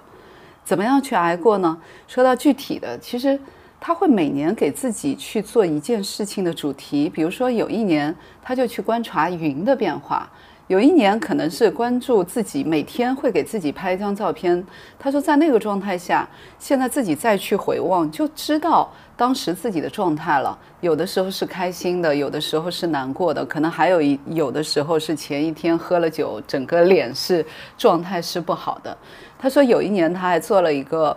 [0.64, 1.76] 怎么样去挨过呢？
[2.06, 3.38] 说到具体的，其实
[3.80, 7.08] 他会每年给自己去做一件事情的主题。
[7.08, 10.22] 比如说，有一年他就去观察云的变化；
[10.68, 14.64] 有一年可能是关注自己，每天会给自己拍一张照片。
[14.98, 20.56] 他说，在那个状态下，现在自己再去回望，就知道当时自己的状态了。
[20.80, 27.44] 有的时候是开心的，有的时候是难过的，可能还有一有的时候是前一天喝了酒，整个脸是
[27.76, 28.96] 状态是不好的。
[29.42, 31.16] 他说有一年他还做了一个，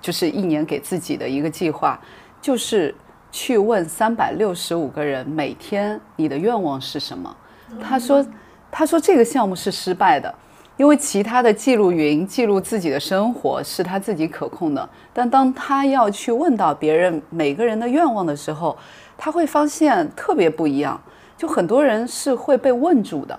[0.00, 2.00] 就是一年给自己的一个计划，
[2.40, 2.94] 就是
[3.30, 7.36] 去问三百六十五个人每天你的愿望是什么。
[7.78, 8.24] 他说，
[8.70, 10.34] 他说这个项目是失败的，
[10.78, 18.74] 因为其他的记录云记录自己的生活是他自己可控的，但当他要去问到别人每个人的愿望的时候，
[19.18, 20.98] 他会发现特别不一样，
[21.36, 23.38] 就很多人是会被问住的，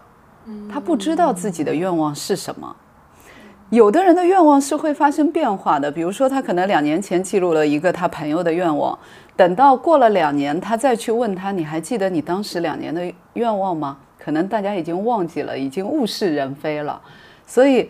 [0.72, 2.76] 他不知道自己的愿望是什么。
[3.74, 8.96] 有的人的愿望是会发生变化的，比如说他可能两年前记录了一个他朋友的愿望，
[9.36, 13.98] 等到过了两年，他再去问他，你还记得你当时两年的愿望吗？
[14.20, 17.02] 可能大家已经忘记了，已经物是人非了，
[17.48, 17.90] 所以。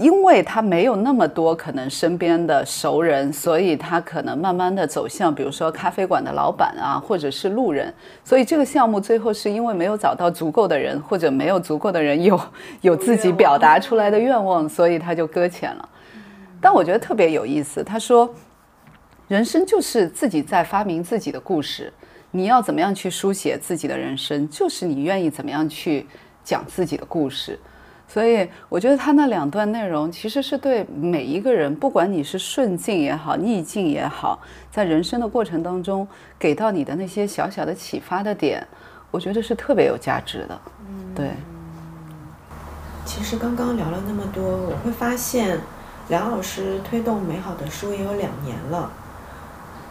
[0.00, 7.92] 因为他没有那么多可能身边的熟人，所以他可能慢慢的走向，比如说咖啡馆的老板啊，或者是路人。
[8.24, 12.40] 所以这个项目最后是因为没有找到足够的人，或者没有足够的人有
[12.80, 15.86] 有自己表达出来的愿望，所以他就搁浅了。
[16.62, 18.34] 但我觉得特别有意思，他说，
[19.28, 21.92] 人生就是自己在发明自己的故事，
[22.30, 26.06] 你要怎么样去书写自己的人生，就是你愿意怎么样去
[26.42, 27.58] 讲自己的故事。
[28.12, 36.06] 所以我觉得他那两段内容其实是对每一个人，不管你是顺境也好，逆境也好，在人生的过程当中
[36.36, 38.66] 给到你的那些小小的启发的点，
[39.12, 40.60] 我觉得是特别有价值的。
[40.80, 41.30] 嗯，对。
[43.04, 45.60] 其实刚刚聊了那么多，我会发现
[46.08, 48.90] 梁老师推动美好的书也有两年了。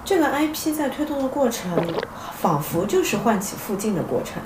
[0.03, 1.71] 这个 IP 在推动的过程，
[2.37, 4.41] 仿佛就是唤起附近的过程。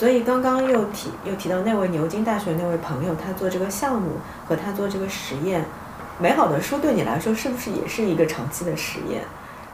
[0.00, 4.12] 所以刚刚又提又提到那位牛津大学那位朋友，他做这个项目
[4.46, 5.62] 和他做这个实验，
[6.18, 9.20] 美好的书对你来说是不是也是一个长期的实验？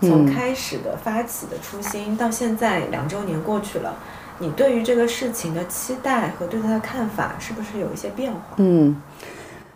[0.01, 3.95] 从开始的发起的初心到现在两周年过去了，
[4.41, 8.41] 你对于这个事情的期待和对他的看法是不是有一些变化？
[8.57, 9.01] 嗯，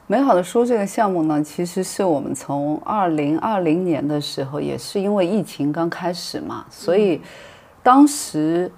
[0.09, 7.23] 美好的书这个项目呢，其实是我们从二零二零年的时候，也是因为疫情刚开始嘛，所以
[7.85, 8.69] 当时。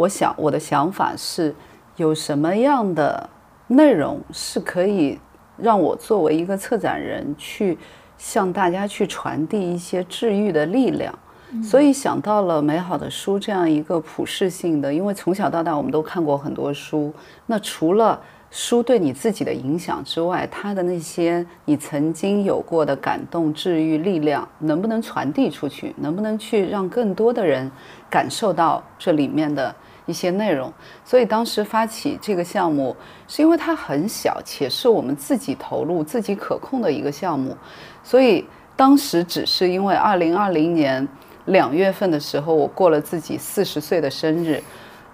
[0.00, 1.54] 我想我的想法是，
[1.96, 3.28] 有什么样的
[3.66, 5.18] 内容是可以
[5.58, 7.76] 让我作为一个策展人去
[8.16, 11.12] 向大家去传递一些治愈的力量，
[11.62, 17.12] 所以想到了美好的书这样一个普世性的，因为从小到大我们都看过很多书，
[17.44, 18.18] 那除了。
[18.52, 25.94] 书对你自己的影响之外，它的那些你曾经有过的感动、治愈力量，能不能传递出去？
[25.98, 27.70] 能不能去让更多的人
[28.10, 29.72] 感受到这里面的
[30.10, 30.70] 一些内容？
[31.04, 32.94] 所以当时发起这个项目，
[33.28, 37.56] 是因为它很小，且是我们自己投入、自己可控的一个项目。
[38.02, 38.44] 所以
[38.76, 41.06] 当时只是因为二零二零年
[41.46, 44.62] 两月份的时候，我过了自己四十岁的生日。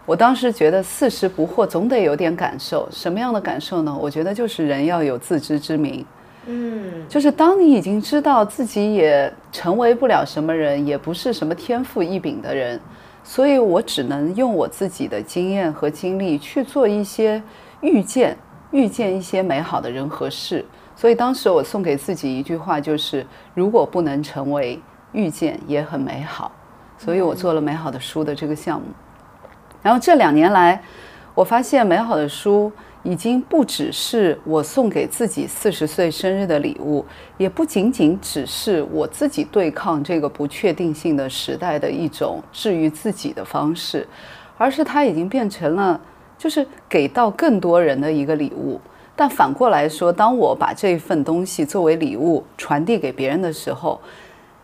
[0.06, 2.88] 我当时觉得四十不惑，总得有点感受。
[2.92, 3.98] 什么样的感受呢？
[4.00, 6.06] 我觉得就是人要有自知之明。
[6.46, 12.80] 嗯，就是当你已经知道自己也成为不了什么人，也不是什么天赋异禀的人，
[13.28, 17.42] 所以我只能用我自己的经验和经历去做一些
[17.80, 18.38] 预见，
[18.70, 20.64] 预见一些美好的人和事。
[20.94, 26.52] 所以当时我送给自己一句话，就是如果不能成为遇见，也很美好。
[26.96, 28.86] 所以我做了美好的书的这个项目。
[29.82, 30.80] 然后这两年来，
[31.34, 32.72] 我发现美好的书。
[33.06, 37.04] 已经不只是我送给自己四十岁生日的礼物，
[37.38, 44.04] 也不仅仅只是我自己对抗这个不确定性的时代的一种治愈自己的方式，
[44.58, 46.00] 而是它已经变成了
[46.36, 48.80] 就是给到更多人的一个礼物。
[49.14, 54.00] 但反过来说，当我把这份东西作为礼物传递给别人的时候，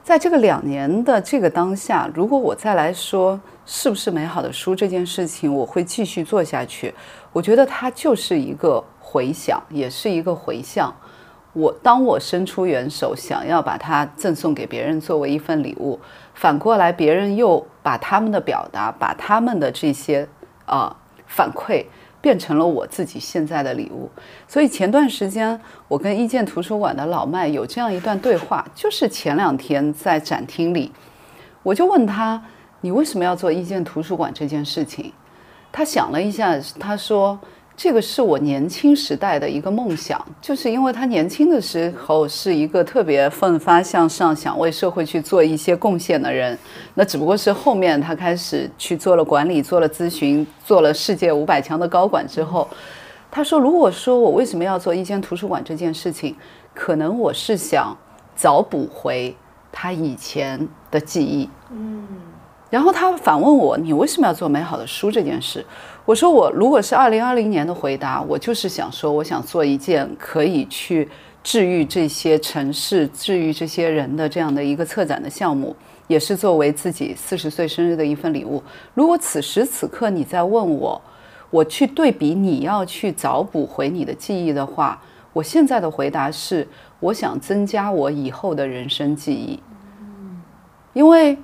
[0.02, 6.92] 在这个两年的这个当下，如果我再来说是不是美好的书这件事情，我会继续做下去。
[7.32, 10.94] 我觉得它就是一个回响，也是一个回向。
[11.52, 15.98] 我当我伸出援手，想要把它赠送给别人作为一份礼物，
[16.34, 20.28] 反过来别人又把他们的表达，把他们的这些
[20.66, 21.84] 啊反馈。
[22.22, 24.08] 变成了我自己现在的礼物，
[24.46, 30.92] 所以前段时间我跟一建图书馆的老麦有这样一段对话，就是前两天在展厅里，
[31.64, 32.40] 我就问他
[32.80, 35.12] ：“你为什么要做一建图书馆这件事情？”
[35.72, 37.36] 他想了一下，他说。
[37.74, 46.56] 这个是我年轻时代的一个梦想，就是因为他年轻的时候是一个特别奋发向上、想为社会去做一些贡献的人。
[46.94, 52.68] 那只不过是后面他开始去做了管理、做了咨询、做了世界五百强的高管之后，
[53.30, 56.36] 他说：“如果说我为什么要做一间图书馆这件事情，
[56.74, 57.96] 可能我是想
[58.36, 59.34] 早补回
[59.72, 62.06] 他以前的记忆。”嗯。
[62.72, 65.62] 然后他反问我：“你为什么要做美好的书这件事？”
[66.06, 71.06] 我说：“我如果是二零二零年的回答，我就是想说，我想做一件可以去
[71.44, 78.62] 治愈这些城市、治愈这些人的这样的一个策展的项目，也是作为自己四十岁生日的一份礼物。
[78.94, 80.98] 如果此时此刻你在问我，
[81.50, 84.98] 我去对比你要去找补回你的记忆的话，
[85.34, 86.66] 我现在的回答是：
[87.00, 89.60] 我想增加我以后的人生记忆，
[90.94, 91.36] 因为。”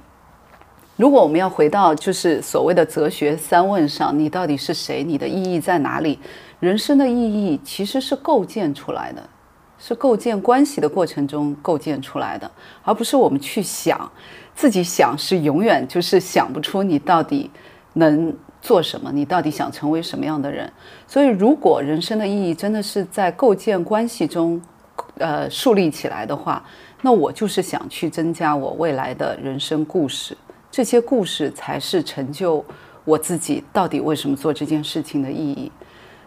[0.98, 5.04] 如果我们要回到就是所谓的哲学三问上，你到底是谁？
[5.04, 6.18] 你的意义在哪里？
[6.58, 9.22] 人生的意义其实是构建出来的，
[9.78, 12.50] 是构建关系的过程中构建出来的，
[12.82, 14.10] 而不是我们去想。
[14.56, 17.48] 自己想是永远就是想不出你到底
[17.92, 20.68] 能做什么，你到底想成为什么样的人。
[21.06, 24.60] 所以，如果人生的意义真的是在构建关系中，
[25.18, 26.60] 呃，树立起来的话，
[27.02, 30.36] 那我就是想去增加我未来的人生故事。
[30.78, 32.64] 这些故事才是成就
[33.04, 35.72] 我自己到底为什么做这件事情的意义。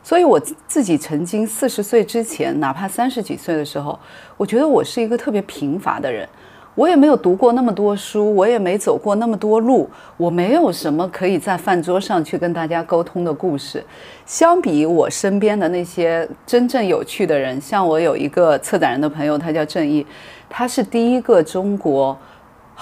[0.04, 0.38] 所以，我
[0.68, 3.98] 自己曾经四十岁之前，哪怕三十几岁的时候，
[4.36, 6.28] 我觉得我是一个特别贫乏的人。
[6.76, 13.82] 我也没有读过那么多书，我也没走过那么多路，我没有什么可以在饭桌上去跟大家沟通的故事。
[14.26, 20.06] 相比我身边的那些真正有趣的人，像我有一个策展人的朋友，他叫郑毅，
[20.50, 22.18] 他是第一个中国。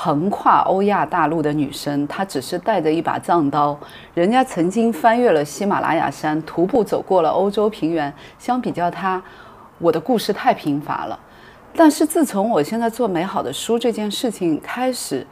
[0.02, 3.78] 横跨欧亚大陆的女生，她只是带着一把藏刀。
[4.14, 8.14] 人家曾经翻越了喜马拉雅山，徒步走过了欧洲平原。
[8.38, 9.22] 相比较她，
[9.78, 11.20] 我的故事太贫乏了。
[11.76, 15.28] 但是自从我现在做美好的书这件事情开始，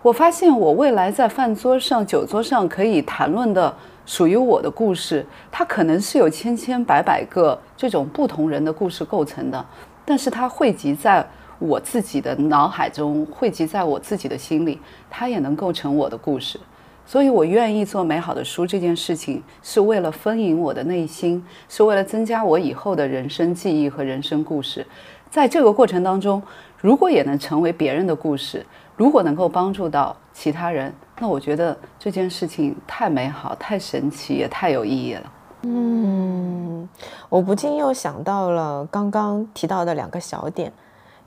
[0.00, 3.74] 我发现我未来在饭桌上、酒桌上可以谈论的
[4.06, 9.66] 属于我的故事，它可能是有千千百百个这种不同人的故事构成的，
[10.04, 11.26] 但是它汇集在。
[11.64, 16.60] 我自己的脑海中汇集在我自己的心里，它也能构成我的故事，
[17.06, 24.86] 所以我愿意做美好的书这件事情，是为了丰盈我的内心，是为了增加我以后的人生记忆和人生故事。
[25.30, 26.42] 在这个过程当中，
[26.76, 35.32] 如果也能成为别人的故事，如果能够帮助到其他人，那我觉得这件事情太美好、太神奇，也太有意义了。
[35.62, 36.86] 嗯，
[37.30, 40.70] 我不禁又想到了刚刚提到的两个小点。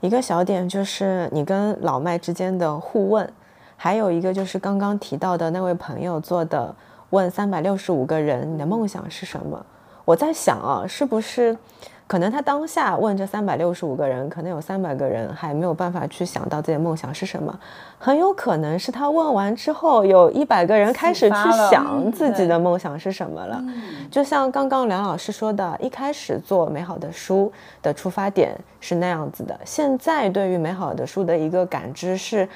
[0.00, 3.28] 一个小点就是你跟老麦之间的互问，
[3.76, 6.74] 还有一个就是刚刚提到的那位朋友做的
[7.10, 9.64] 问三百六十五个人你的梦想是什么？
[10.04, 11.56] 我在想啊，是不是？
[12.08, 17.56] 可能他当下问这三百六十五个人，可能有三百个人还没有办法去想到自己的梦想是什么，
[17.98, 21.36] 很有可能是他问完之后，有一百个人开始去
[21.70, 23.62] 想自己的梦想是什么了。
[24.10, 27.52] 就像刚刚梁老师说的，一开始做美好的书
[27.82, 32.48] 的出发点是那样子的，现在对于美好的书的一个感知是，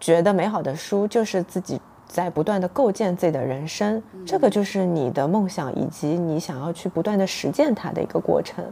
[0.00, 1.80] 觉得美好的书就是自己。
[2.06, 8.64] 在不断的构建自己的人生，这个就是你的梦想，以及你想要去不断的实践它的一个过程。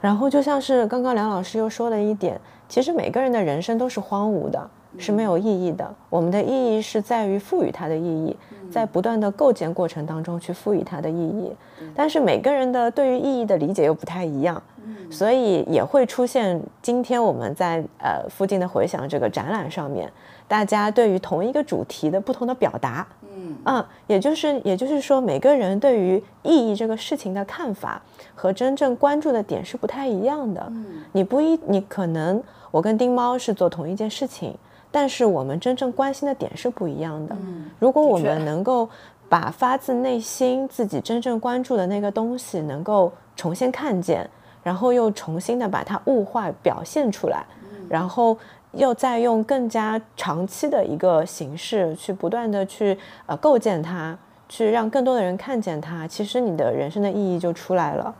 [0.00, 5.94] 然后就像是刚刚梁老师又说了一点，其实每个人的人生都是荒芜的，是没有意义的。
[6.10, 8.36] 我们的意义是在于赋予它的意义，
[8.68, 11.52] 在不断的构建过程当中去赋予它的意义。
[11.94, 14.60] 但是每个人的对于意义的理解又不太一样，
[15.08, 20.10] 所以也会出现今天我们在呃附近的回响这个展览上面，
[20.52, 28.02] 大家对于同一个主题的不同的表达，嗯啊，也就是也就是说每个人对于意义这个事情的看法
[28.34, 30.62] 和真正关注的点是不太一样的。
[30.68, 34.54] 嗯，你不一你可能我跟丁猫是做同一件事情，
[34.90, 37.34] 但是我们真正关心的点是不一样的。
[37.40, 38.86] 嗯，如果我们能够
[39.30, 44.28] 把发自内心自己真正关注的那个东西能够重新看见。
[44.62, 47.44] 然后又重新的把它物化表现出来，
[47.88, 48.38] 然后
[48.72, 54.16] 又再用更加长期的一个形式去不断的去呃构建它，
[54.48, 58.14] 去让更多的人看见它，其实你的人生的意义就出来了。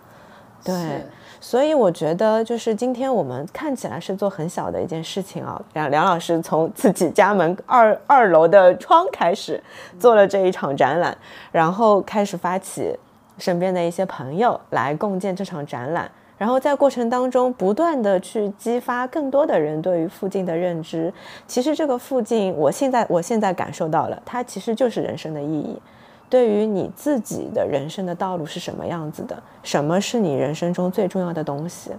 [0.65, 1.05] 对，
[1.41, 9.61] 所以我觉得就是今天我们看起来是做很小的一件事情啊，梁梁老师从自己家门二二楼的窗开始
[9.99, 11.17] 做了这一场展览，
[11.51, 12.97] 然后开始发起
[13.39, 16.09] 身边的一些朋友来共建这场展览。
[16.43, 21.15] 然后在过程当中，不断的去激发更多的人对于附近的认知。
[21.47, 25.81] 其实这个附近，我现在我现在感受到了，它其实就是人生的意义。
[26.29, 31.93] 对于你自己的人生的道路是什么样子的，什么是你人生中最重要的东西？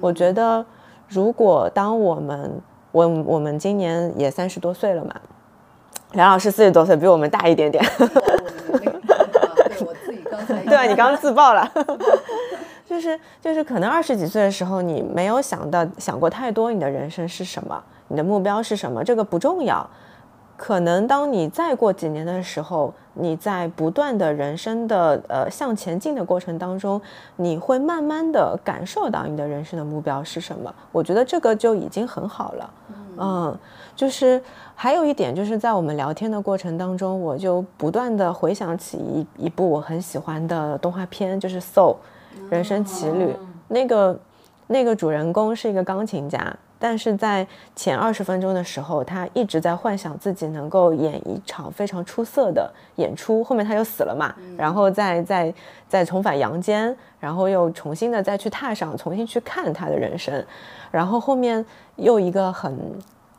[0.00, 0.64] 我觉得，
[1.08, 2.60] 如果当我们
[2.92, 5.16] 我我们今年也三十多岁了嘛，
[6.12, 7.84] 梁老师四十多岁，比我们大一点点。
[7.98, 8.08] 对，
[9.84, 11.68] 我自己刚才对啊，你刚刚自爆了。
[12.90, 19.88] 就是就是，可能二十几岁的时候，你没有想到想过太多，你的人生是什么，你的目标是什么，这个不重要。
[20.56, 27.00] 可能当你再过几年的时候，你在不断的人生的呃向前进的过程当中，
[27.36, 30.74] 你会慢慢的感受到你的人生的目标是什么。
[30.90, 32.70] 我觉得这个就已经很好了。
[33.18, 33.58] 嗯，
[33.94, 34.42] 就是
[34.74, 41.94] 还有一点，就是在我们聊天的过程当中，我就不断的回想起一一部我很喜欢的动画片，就是《Soul》。
[42.50, 43.34] 人生奇旅，
[43.68, 44.20] 那个
[44.66, 53.42] 那个主人公是一个钢琴家，但是在前二十分钟的时候，他一直在幻想自己能够演一场非常出色的演出。
[53.44, 55.54] 后面他又死了嘛，然后再再
[55.88, 60.44] 再重返阳间，然后又重新的再去踏上，重新去看他的人生，
[60.90, 61.64] 然后后面
[61.96, 62.78] 又一个很。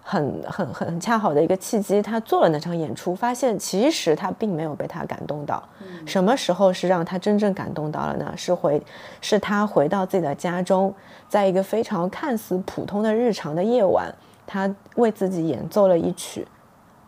[0.04, 5.64] 很很很恰好的一个契机，他做了那场演出，发现其实他并没有被他感动到。
[6.06, 8.34] 什么时候是让他真正感动到了呢？
[8.36, 8.82] 是回，
[9.22, 10.94] 是他回到自己的家中，
[11.30, 14.14] 在一个非常看似普通的日常的夜晚，
[14.48, 16.46] 他为自己演奏了一曲，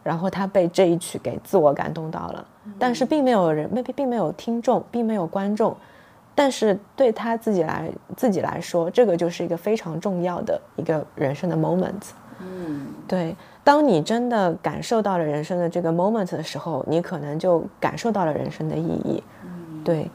[0.04, 2.46] 然后他被这一曲给自我感动到了。
[2.78, 5.76] 但是并没有人，maybe 并没有听众，并没有观众，
[6.34, 12.12] 但是对他自己来自己来说，这个就是一个非常重要的一个人生的 moment。
[12.40, 19.24] 嗯，对，当你真的感受到了人生的这个 moment 的时候，你可能就感受到了人生的意义。
[19.44, 20.10] 嗯，对，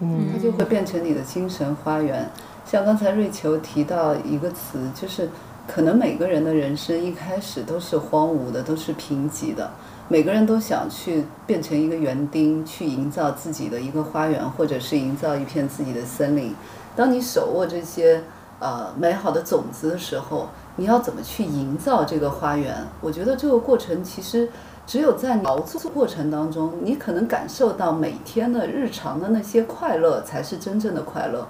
[0.00, 2.28] 嗯，它就会变成你的精神花园。
[2.64, 5.28] 像刚才瑞秋提到一个词，就是
[5.66, 9.70] 可能每个人的人生一开始都是荒芜的，都是贫瘠的，
[10.08, 16.54] 每个人都想去变成一个园丁，去营造自己的一个花园，或者是营造一片自己的森林。
[16.94, 18.22] 当你手握这些
[18.60, 22.76] 呃美好的种子的时候，你要怎么去营造这个花园？
[23.00, 24.48] 我觉得这个过程其实
[24.86, 31.46] 只有在劳作过程当中，你可能感受到每天的日常的那些快乐才是真正的快乐。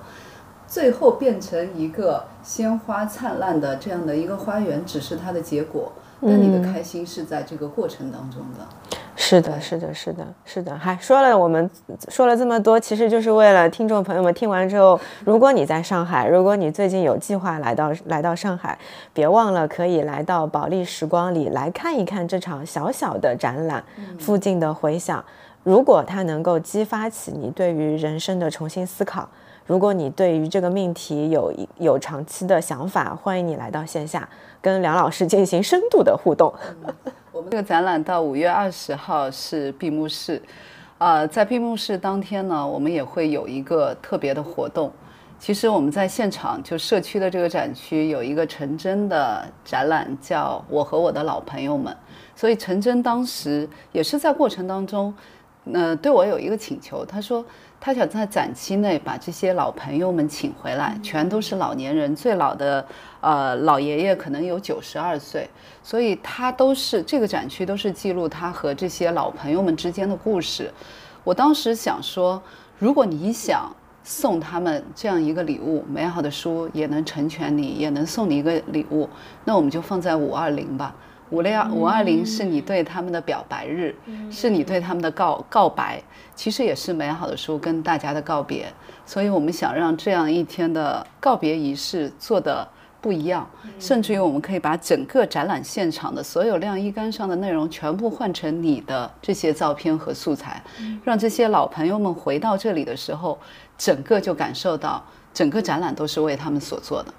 [0.67, 5.93] 最后变成一个鲜花灿烂的这样的一个花园，只是它的结果。
[6.23, 8.67] 但你的开心是在这个过程当中的。
[9.25, 10.77] 是的，是的，是的，是的。
[10.77, 11.71] 还说了，我们
[12.09, 18.77] 说了这么多，其实就是为了听众朋友们听完之后，如果你在上海，如果你最近有计划来到来到上海，
[19.13, 23.83] 别忘了可以来到保利时光里来看一看这场小小的展览，
[24.19, 25.25] 附近的回响。
[25.63, 29.29] 如果它能够激发起你对于人生的重新思考，
[29.65, 34.29] 如果你对于这个命题有有长期的想法，欢迎你来到线下
[34.61, 36.53] 跟梁老师进行深度的互动。
[36.85, 36.93] 我
[37.51, 40.41] 这个展览到五月二十号是闭幕式，
[40.99, 44.93] 啊，在闭幕式当天呢，我们也会有一个特别的活动。
[45.39, 51.93] 其实我们在现场就社区的这个展区有一个陈真的展览，叫《我和我的老朋友们》。
[52.35, 55.13] 所以陈真当时也是在过程当中，
[55.73, 57.45] 呃，对我有一个请求，他说。
[57.85, 62.87] 他想在展期内把这些老朋友们请回来，全都是老年人，最老的
[63.21, 65.51] 呃老爷爷可能有九十二岁，
[65.83, 70.73] 所以他都是这个展区都是记录他和这些老朋友们之间的故事。
[71.25, 72.41] 我当时想说，
[72.79, 79.11] 如果你想送他们这样一个礼物，美好的书也能成全你，也能送你一个礼物，
[79.45, 80.95] 那我们就放在五二零吧。
[81.33, 83.95] 五六五二零是你对他们的表白日，
[84.31, 86.01] 是你对他们的告告白，
[86.35, 88.71] 其实也是美好的书跟大家的告别。
[89.07, 92.69] 所以我们想让这样一天的告别仪式做的
[93.01, 93.49] 不一样，
[93.81, 100.63] 甚至于我们可以把整个展览现场的所有晾衣杆上的内容全部换成你的这些照片和素材，
[101.03, 103.39] 让这些老朋友们回到这里的时候，
[103.79, 105.03] 整个就感受到
[105.33, 107.13] 整个展览都是为他们所做的。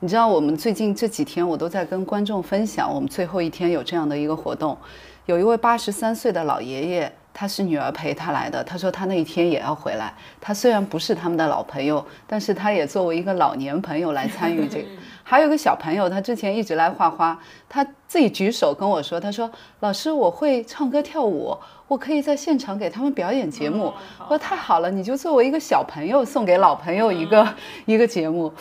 [0.00, 4.76] 你知道，我们最近这几天我都在跟观众分享，我们最后一天有这样的一个活动，
[5.24, 10.12] 有一位八十三岁的老爷爷，他是女儿陪他来的，他说他那一天也要回来。
[10.38, 14.88] 他虽然不是他们的老朋友，但是他也作为一个老年朋友来参与这个。
[15.24, 19.50] 还有一个小朋友，他之前一直来画画，他自己举手跟我说，他说
[19.80, 21.56] ：“老师，我会唱歌跳舞，
[21.88, 27.48] 我可以在现场给他们表演节目。”我说：“太好了，你就作为一个小朋友送给老朋友一个
[27.86, 28.52] 一个节目。”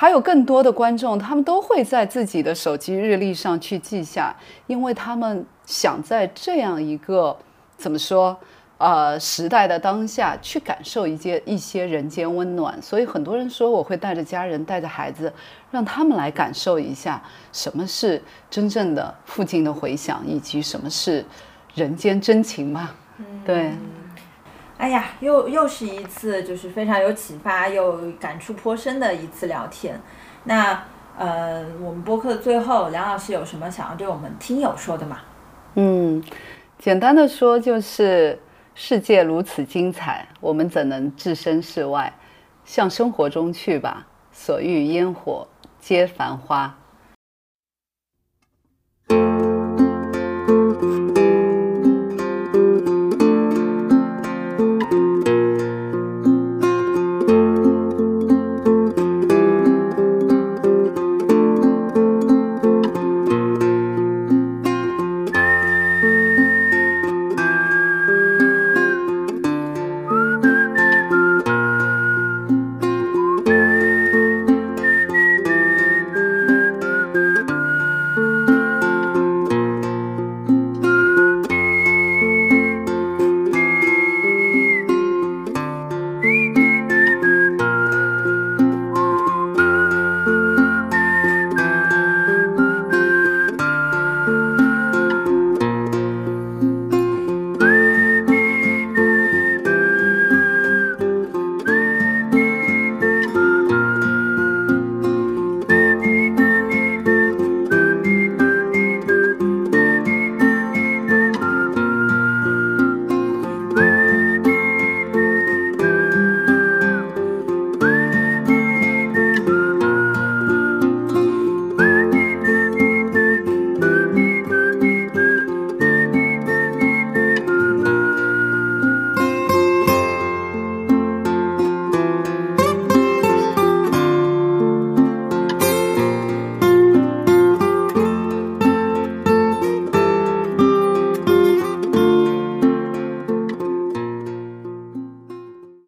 [0.00, 4.32] 还有更多的观众，他们都会在自己的手机日历上去记下，
[4.68, 7.36] 因为他们想在这样一个
[7.76, 8.38] 怎么说，
[8.76, 12.80] 呃，时代的当下去感受一些一些人间温暖。
[12.80, 15.32] 所以很多人说，我会带着家人，带着孩子，
[15.72, 17.20] 让他们来感受一下
[17.52, 21.24] 什么是真正的父亲的回响，以及什么是
[21.74, 22.90] 人间真情嘛。
[23.44, 23.72] 对。
[24.78, 30.00] 哎呀，又又是一次就是非常有启发又感触颇深的一次聊天。
[30.44, 30.82] 那
[31.18, 35.18] 呃，我们播客的最后，梁老师有什么想要对我们听友说的吗？
[35.74, 36.22] 嗯，
[36.78, 38.38] 简单的说就是
[38.76, 42.14] 世界如此精彩，我们怎能置身事外？
[42.64, 45.48] 向生活中去吧，所遇烟火
[45.80, 46.78] 皆繁花。